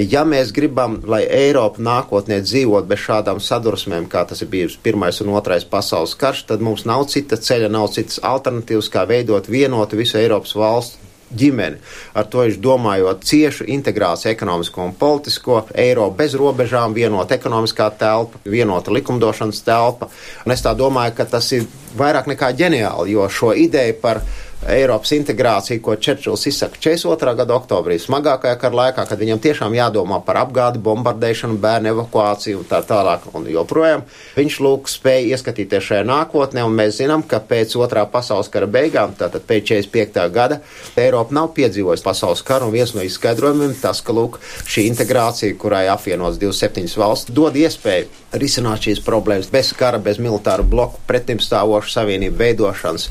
ja 0.01 0.25
mēs 0.25 0.55
gribam, 0.57 1.03
lai 1.05 1.21
Eiropa 1.29 1.85
nākotnē 1.85 2.41
dzīvot 2.47 2.89
bez 2.89 3.05
šādām 3.05 3.41
sadursmēm, 3.43 4.09
kā 4.09 4.25
tas 4.25 4.41
ir 4.41 4.49
bijis 4.49 4.81
Pirmais 4.81 5.21
un 5.21 5.35
Otrais 5.37 5.69
pasaules 5.69 6.17
karš, 6.17 6.47
tad 6.49 6.65
mums 6.65 6.87
nav 6.89 7.05
cita 7.13 7.37
ceļa, 7.37 7.69
nav 7.69 7.91
citas 7.93 8.17
alternatīvas, 8.25 8.89
kā 8.89 9.05
veidot 9.05 9.53
vienotu 9.53 10.01
visu 10.01 10.17
Eiropas 10.17 10.57
valstu 10.57 11.12
ģimeni. 11.37 11.79
Ar 12.13 12.27
to 12.29 12.45
viņš 12.45 12.59
domājot 12.63 13.25
ciešu 13.27 13.67
integrāciju 13.75 14.31
ekonomisko 14.31 14.87
un 14.87 14.95
politisko, 14.97 15.63
eiro 15.73 16.09
bez 16.15 16.37
robežām, 16.39 16.95
vienota 16.95 17.37
ekonomiskā 17.37 17.89
telpa, 17.99 18.41
vienota 18.45 18.93
likumdošanas 18.93 19.63
telpa. 19.65 20.09
Un 20.45 20.55
es 20.55 20.63
tā 20.65 20.75
domāju, 20.77 21.17
ka 21.17 21.27
tas 21.35 21.51
ir 21.55 21.67
vairāk 21.97 22.29
nekā 22.31 22.51
ģeniāli, 22.57 23.13
jo 23.13 23.27
šo 23.29 23.53
ideju 23.57 23.99
par 24.01 24.23
Eiropas 24.69 25.11
integrāciju, 25.11 25.81
ko 25.83 25.95
Čerčils 25.95 26.45
izsaka 26.47 26.79
42. 26.79 27.33
gada 27.35 27.55
oktobrī, 27.55 27.97
smagākajā 27.99 28.55
kara 28.61 28.77
laikā, 28.79 29.03
kad 29.09 29.19
viņam 29.19 29.41
tiešām 29.43 29.75
jādomā 29.75 30.21
par 30.23 30.39
apgādi, 30.39 30.79
bombardēšanu, 30.83 31.57
bērnu 31.63 31.91
evakuāciju 31.91 32.61
un 32.61 32.69
tā 32.69 32.79
tālāk 32.87 33.27
un 33.35 33.49
joprojām. 33.51 34.05
Viņš 34.37 34.59
lūk 34.63 34.87
spēja 34.91 35.35
ieskatīties 35.35 35.89
šajā 35.89 36.07
nākotnē, 36.07 36.63
un 36.63 36.77
mēs 36.79 37.01
zinām, 37.01 37.25
ka 37.27 37.41
pēc 37.43 37.75
otrā 37.75 38.05
pasaules 38.07 38.51
kara 38.53 38.69
beigām, 38.71 39.17
tātad 39.19 39.43
pēc 39.49 39.67
45. 39.73 40.25
gada, 40.31 40.61
Eiropa 40.95 41.35
nav 41.35 41.51
piedzīvojusi 41.59 42.07
pasaules 42.07 42.43
karu, 42.47 42.71
un 42.71 42.77
viens 42.77 42.95
no 42.95 43.03
izskaidrojumiem 43.03 43.75
tas, 43.83 43.99
ka 43.99 44.15
lūk 44.15 44.39
šī 44.63 44.87
integrācija, 44.93 45.59
kurai 45.59 45.89
apvienots 45.91 46.39
27 46.39 46.95
valsts, 47.03 47.35
dod 47.35 47.59
iespēju 47.59 48.39
risināt 48.39 48.87
šīs 48.87 49.03
problēmas 49.05 49.51
bez 49.53 49.75
kara, 49.77 49.99
bez 50.01 50.17
militāru 50.23 50.65
bloku 50.65 51.03
pretimstāvošu 51.09 51.97
savienību 51.99 52.39
veidošanas. 52.39 53.09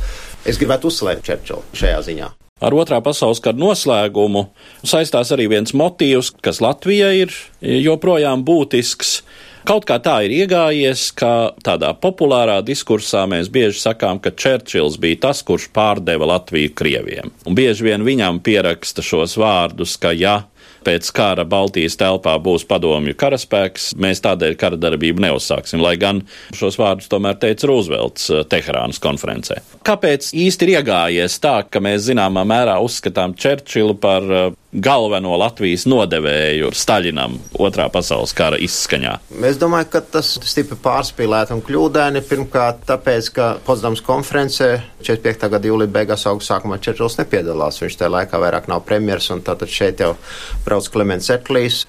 Es 0.48 0.58
gribētu 0.58 0.90
uzsvērt 0.90 1.22
Čerčilu 1.26 1.62
šajā 1.78 2.00
ziņā. 2.08 2.28
Ar 2.62 2.74
otrā 2.78 3.00
pasaules 3.02 3.40
kara 3.42 3.58
noslēgumu 3.58 4.44
saistās 4.86 5.32
arī 5.34 5.48
viens 5.50 5.74
motīvs, 5.74 6.32
kas 6.42 6.60
Latvijai 6.62 7.24
ir 7.24 7.34
joprojām 7.60 8.44
būtisks. 8.46 9.16
Kaut 9.66 9.86
kā 9.86 10.00
tā 10.02 10.16
ir 10.26 10.34
iegājies, 10.40 11.08
ka 11.14 11.54
tādā 11.62 11.92
populārā 11.98 12.60
diskursā 12.66 13.22
mēs 13.30 13.50
bieži 13.54 13.78
sakām, 13.82 14.18
ka 14.22 14.34
Čērčils 14.34 14.98
bija 15.02 15.20
tas, 15.28 15.42
kurš 15.46 15.68
pārdeva 15.74 16.26
Latviju 16.32 16.72
Krieviem. 16.78 17.30
Un 17.46 17.58
bieži 17.58 17.86
vien 17.86 18.06
viņam 18.06 18.40
pieraksta 18.42 19.02
šos 19.06 19.36
vārdus, 19.38 19.94
ka 20.02 20.10
ja 20.14 20.40
pēc 20.84 21.10
kara 21.16 21.44
Baltijas 21.48 21.96
telpā 22.00 22.34
būs 22.42 22.66
padomju 22.68 23.16
karaspēks, 23.18 23.92
mēs 24.00 24.22
tādēļ 24.24 24.56
kara 24.60 24.78
darbību 24.80 25.24
neuzsāksim, 25.24 25.82
lai 25.82 25.94
gan 26.00 26.22
šos 26.56 26.78
vārdus 26.80 27.10
tomēr 27.12 27.38
teica 27.42 27.70
Rūzvelts 27.70 28.30
eh, 28.30 28.42
Teherānas 28.52 29.00
konferencē. 29.02 29.60
Kāpēc 29.86 30.32
īsti 30.36 30.68
ir 30.68 30.74
iegājies 30.78 31.38
tā, 31.42 31.60
ka 31.68 31.82
mēs 31.82 32.06
zināmā 32.08 32.44
mērā 32.48 32.78
uzskatām 32.84 33.36
Čerčilu 33.38 33.96
par 34.02 34.28
eh, 34.28 34.50
galveno 34.72 35.36
Latvijas 35.36 35.84
nodevēju 35.84 36.70
Staļinam 36.72 37.34
otrā 37.60 37.88
pasaules 37.92 38.32
kara 38.36 38.56
izskaņā? 38.62 39.18
Es 39.44 39.58
domāju, 39.60 39.90
ka 39.92 40.00
tas 40.16 40.30
stipri 40.48 40.78
pārspīlēti 40.80 41.52
un 41.56 41.60
kļūdaini. 41.66 42.22
Pirmkārt, 42.28 42.86
tāpēc, 42.88 43.28
ka 43.36 43.48
Potsdams 43.66 44.00
konferencē 44.06 44.70
45. 45.04 45.50
gada 45.52 45.68
jūlija 45.68 45.92
beigās 45.92 46.24
augusta 46.30 46.56
sākumā 46.56 46.80
Čerčils 46.80 47.18
nepiedalās. 47.20 47.82
Viņš 47.82 47.98
tajā 48.00 48.14
laikā 48.16 48.40
vairāk 48.40 48.70
nav 48.72 48.86
premjers, 48.88 49.28
un 49.34 49.44
tātad 49.44 49.68
šeit 49.72 50.00
jau 50.00 50.14
brauc 50.64 50.88
Kliments 50.94 51.28
Eklīs. 51.34 51.84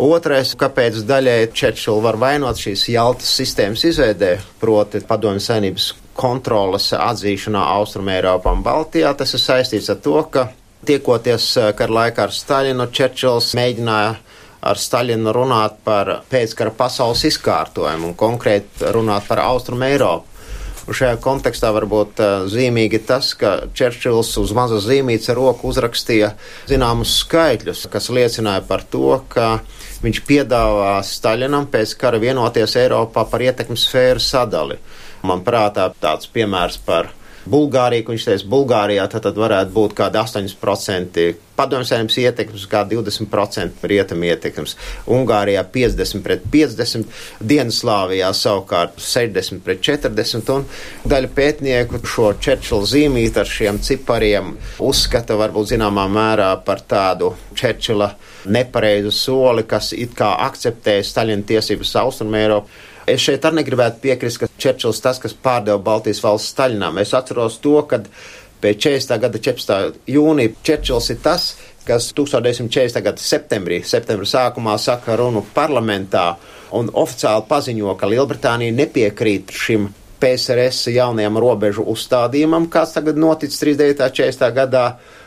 Otrais, 0.00 0.54
kāpēc 0.56 1.02
daļai 1.08 1.50
Čerčilu 1.50 1.98
var 2.04 2.16
vainot 2.20 2.62
šīs 2.62 2.86
Jaltas 2.94 3.34
sistēmas 3.40 3.82
izveidē, 3.90 4.36
proti 4.62 5.02
padomju 5.04 5.42
saimnības 5.42 5.90
kontroles 6.20 6.92
atzīšanā 6.94 7.66
Austrumēropā 7.74 8.54
un 8.54 8.62
Baltijā, 8.62 9.10
tas 9.18 9.34
ir 9.34 9.42
saistīts 9.42 9.90
ar 9.90 9.98
to, 10.04 10.16
ka 10.30 10.46
Tiekoties 10.86 11.46
eh, 11.60 11.72
kara 11.76 11.96
laikā 11.96 12.24
ar 12.24 12.32
Staļinu, 12.32 12.86
Čerčils 12.96 13.52
mēģināja 13.58 14.14
ar 14.60 14.80
Staļinu 14.80 15.32
runāt 15.36 15.80
par 15.84 16.20
pēckara 16.32 16.72
pasaules 16.76 17.24
izkārtojumu 17.28 18.10
un 18.10 18.16
konkrēti 18.16 18.92
runāt 18.94 19.28
par 19.28 19.42
Austrumu 19.44 19.88
Eiropu. 19.88 20.26
Un 20.88 20.96
šajā 20.96 21.18
kontekstā 21.22 21.68
varbūt 21.76 22.20
uh, 22.24 22.30
zīmīgi 22.50 23.02
tas, 23.06 23.34
ka 23.38 23.68
Čerčils 23.76 24.32
uz 24.40 24.54
mazas 24.56 24.88
zīmītes 24.88 25.30
ar 25.30 25.38
roku 25.38 25.68
uzrakstīja 25.70 26.32
zināmus 26.66 27.12
skaitļus, 27.20 27.84
kas 27.92 28.08
liecināja 28.10 28.64
par 28.66 28.82
to, 28.90 29.20
ka 29.30 29.60
viņš 30.02 30.22
piedāvā 30.26 30.96
Staļinam 31.06 31.68
pēc 31.70 31.94
kara 32.00 32.18
vienoties 32.18 32.74
Eiropā 32.80 33.26
par 33.28 33.44
ietekmes 33.44 33.84
sfēru 33.86 34.24
sadali. 34.24 34.80
Man 35.22 35.44
prātā 35.46 35.90
tāds 36.00 36.26
piemērs 36.32 36.80
par 36.88 37.12
Bulgārija, 37.48 38.04
viņš 38.08 38.26
teica, 38.28 38.48
Bulgārijā 38.52 39.06
tad, 39.10 39.30
varētu 39.36 39.72
būt 39.72 39.94
kādi 39.96 40.20
8% 40.20 41.24
padomsēnības 41.60 42.16
ietekmes, 42.22 42.66
kā 42.70 42.82
20% 42.88 43.84
rietam 43.90 44.24
ietekmes, 44.24 44.76
Ungārijā 45.10 45.62
50 45.74 46.24
pret 46.24 46.44
50, 46.52 47.08
Dienaslāvijā 47.52 48.30
savukārt 48.36 49.00
60 49.00 49.64
pret 49.64 49.82
40, 49.84 50.52
un 50.54 50.66
daļa 51.10 51.32
pētnieku 51.36 52.02
šo 52.08 52.32
Čerčilu 52.40 52.88
zīmīt 52.88 53.40
ar 53.40 53.48
šiem 53.48 53.80
cipariem 53.84 54.54
uzskata 54.90 55.36
varbūt 55.40 55.74
zināmā 55.74 56.06
mērā 56.12 56.52
par 56.64 56.84
tādu 56.88 57.34
Čerčila 57.56 58.12
nepareizu 58.48 59.12
soli, 59.12 59.66
kas 59.68 59.92
it 59.96 60.16
kā 60.16 60.32
akceptē 60.46 61.00
Staļina 61.04 61.44
tiesības 61.48 61.96
Austrumēropu 62.04 62.88
Es 63.08 63.24
šeit 63.24 63.44
arī 63.46 63.60
negribētu 63.60 64.02
piekrist, 64.02 64.42
ka 64.42 64.48
Čerčils 64.60 65.00
tas, 65.02 65.20
kas 65.22 65.34
pārdeva 65.34 65.80
Baltijas 65.82 66.22
valsts 66.24 66.52
Staļinām. 66.54 67.00
Es 67.00 67.14
atceros 67.16 67.58
to, 67.64 67.78
kad 67.88 68.08
pēc 68.60 68.86
40. 68.86 69.20
gada 69.24 69.40
14. 69.40 70.00
jūnija 70.10 70.54
Čerčils 70.66 71.10
ir 71.14 71.20
tas, 71.24 71.52
kas 71.86 72.10
1940. 72.16 73.00
gada 73.04 73.24
septembrī, 73.24 73.80
septembra 73.84 74.28
sākumā 74.28 74.76
saka 74.78 75.16
runu 75.18 75.44
parlamentā 75.54 76.34
un 76.76 76.90
oficiāli 76.92 77.48
paziņo, 77.48 77.96
ka 77.98 78.10
Lielbritānija 78.10 78.76
nepiekrīt 78.76 79.54
šim 79.56 79.88
PSRS 80.20 80.90
jaunajam 80.92 81.38
robežu 81.40 81.86
uzstādījumam, 81.88 82.68
kāds 82.70 82.92
tagad 82.98 83.16
noticis 83.18 83.62
39. 83.62 84.12
40. 84.20 84.52
gadā 84.54 84.84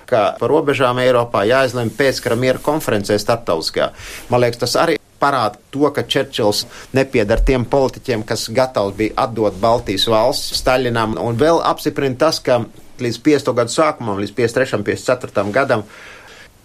ka 0.09 0.23
par 0.39 0.51
robežām 0.51 0.99
Eiropā 1.03 1.45
jāizlemj 1.49 1.93
pēckara 1.97 2.37
miera 2.39 2.61
konferencē 2.63 3.17
starptautiskajā. 3.21 3.89
Man 4.29 4.43
liekas, 4.43 4.61
tas 4.65 4.77
arī 4.83 4.99
parāda 5.23 5.59
to, 5.71 5.87
ka 5.95 6.03
Čerčils 6.03 6.65
nepiedar 6.95 7.41
tiem 7.47 7.65
politiķiem, 7.65 8.25
kas 8.27 8.49
gatavi 8.53 8.97
bija 8.99 9.17
atdot 9.25 9.59
Baltijas 9.63 10.09
valsts 10.11 10.59
Staļinam, 10.59 11.15
un 11.23 11.39
vēl 11.39 11.63
apstiprina 11.63 12.19
tas, 12.25 12.41
ka 12.43 12.65
līdz 13.03 13.21
50. 13.25 13.55
gadu 13.57 13.73
sākumam, 13.73 14.19
līdz 14.21 14.35
53. 14.37 14.77
un 14.79 14.85
54. 14.87 15.45
gadam, 15.55 15.85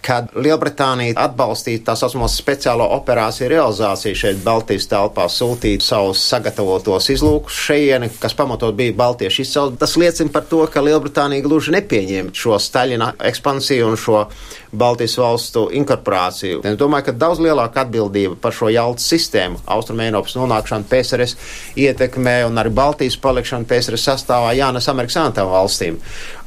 kad 0.05 0.29
Lielbritānija 0.35 1.15
atbalstīja 1.19 1.83
tā 1.89 1.95
saucamo 1.99 2.27
speciālo 2.31 2.85
operāciju 2.95 3.49
realizāciju 3.51 4.17
šeit 4.17 4.43
Baltijas 4.45 4.87
telpā, 4.91 5.27
sūtīt 5.31 5.83
savus 5.85 6.21
sagatavotos 6.29 7.09
izlūkus 7.13 7.59
šejieni, 7.67 8.11
kas 8.21 8.35
pamatot 8.37 8.75
bija 8.77 8.95
baltiešu 8.99 9.43
izcelsme. 9.43 9.79
Tas 9.81 9.97
liecina 9.99 10.31
par 10.33 10.47
to, 10.49 10.61
ka 10.71 10.83
Lielbritānija 10.85 11.45
gluži 11.45 11.75
nepieņēma 11.75 12.33
šo 12.35 12.59
Staļina 12.63 13.13
ekspansiju 13.31 13.89
un 13.89 13.99
šo 13.99 14.23
Baltijas 14.71 15.17
valstu 15.17 15.65
inkorporāciju. 15.73 16.61
Es 16.69 16.77
domāju, 16.77 17.09
ka 17.09 17.17
daudz 17.17 17.41
lielāka 17.41 17.83
atbildība 17.83 18.37
par 18.41 18.53
šo 18.53 18.69
jautas 18.69 19.07
sistēmu, 19.09 19.57
Austrum 19.73 20.01
Eiropas 20.03 20.35
nonākšanu 20.37 20.85
PSRS 20.89 21.35
ietekmē 21.79 22.43
un 22.47 22.61
arī 22.61 22.71
Baltijas 22.77 23.17
palikšanu 23.21 23.65
PSRS 23.69 24.05
sastāvā 24.11 24.53
jānes 24.57 24.89
Amerikas 24.91 25.17
Savienotām 25.17 25.49
valstīm 25.49 25.97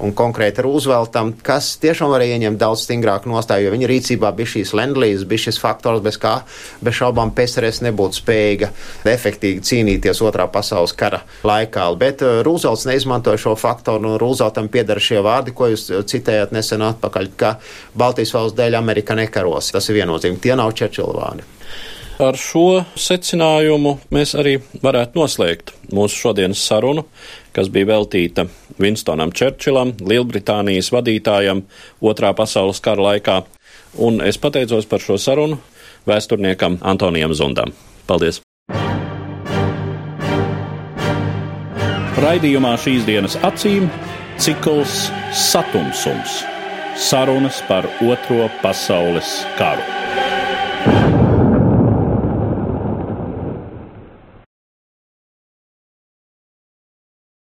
un 0.02 0.14
konkrēti 0.16 0.62
Rūzveltam, 0.62 1.34
kas 1.42 1.74
tiešām 1.82 2.12
varēja 2.14 2.38
ieņemt 2.38 2.62
daudz 2.62 2.86
stingrāku 2.86 3.30
nostāju, 3.42 3.66
jo 3.66 3.74
viņa 3.74 3.90
rīcībā 3.90 4.32
bija 4.36 4.54
šīs 4.54 4.72
lendlīzes, 4.78 5.26
bija 5.28 5.46
šis 5.48 5.60
faktors, 5.62 6.02
bez 6.04 6.18
kā 6.22 6.38
bez 6.80 6.96
šaubām 6.98 7.34
PSRS 7.34 7.82
nebūtu 7.86 8.22
spējīga 8.22 8.70
efektīgi 9.12 9.64
cīnīties 9.68 10.22
otrā 10.24 10.46
pasaules 10.52 10.94
kara 10.96 11.22
laikā. 11.44 11.88
Bet 11.98 12.22
uh, 12.22 12.40
Rūzelts 12.46 12.86
neizmantoja 12.88 13.40
šo 13.42 13.56
faktoru, 13.58 14.14
un 14.14 14.20
Rūzeltam 14.22 14.70
piedara 14.72 15.02
šie 15.02 15.20
vārdi, 15.24 15.54
ko 15.56 15.72
jūs 15.72 15.88
citējāt 16.08 16.54
nesen 16.54 16.84
atpakaļ, 16.86 17.32
ka 17.36 17.56
Baltijas 17.98 18.34
valsts 18.36 18.58
dēļ 18.58 18.78
Amerika 18.78 19.16
nekaros. 19.18 19.72
Tas 19.74 19.88
ir 19.90 20.00
viennozīmīgi. 20.02 20.42
Tie 20.46 20.56
nav 20.58 20.74
Čečila 20.78 21.16
vārdi. 21.18 21.48
Ar 22.22 22.36
šo 22.38 22.84
secinājumu 22.94 23.96
mēs 24.14 24.36
arī 24.38 24.52
varētu 24.84 25.18
noslēgt 25.18 25.72
mūsu 25.90 26.20
šodienas 26.20 26.60
sarunu, 26.68 27.02
kas 27.50 27.66
bija 27.72 27.88
veltīta 27.88 28.44
Winstonam 28.78 29.32
Čerčilam, 29.34 29.90
Lielbritānijas 29.98 30.92
vadītājam 30.94 31.64
Otrā 31.98 32.30
pasaules 32.38 32.78
kara 32.84 33.08
laikā. 33.08 33.40
Un 33.98 34.22
es 34.22 34.38
pateicos 34.38 34.86
par 34.86 35.02
šo 35.02 35.18
sarunu 35.18 35.58
vēsturniekam 36.06 36.78
Antonijam 36.86 37.34
Zundam. 37.34 37.74
Paldies! 38.06 38.38
Raidījumā 42.22 42.76
šīs 42.78 43.02
dienas 43.08 43.34
acīm 43.42 43.90
cikls 44.38 45.08
Satumsums- 45.34 46.44
sarunas 47.10 47.58
par 47.66 47.90
Otro 47.98 48.46
pasaules 48.62 49.40
karu. 49.58 50.21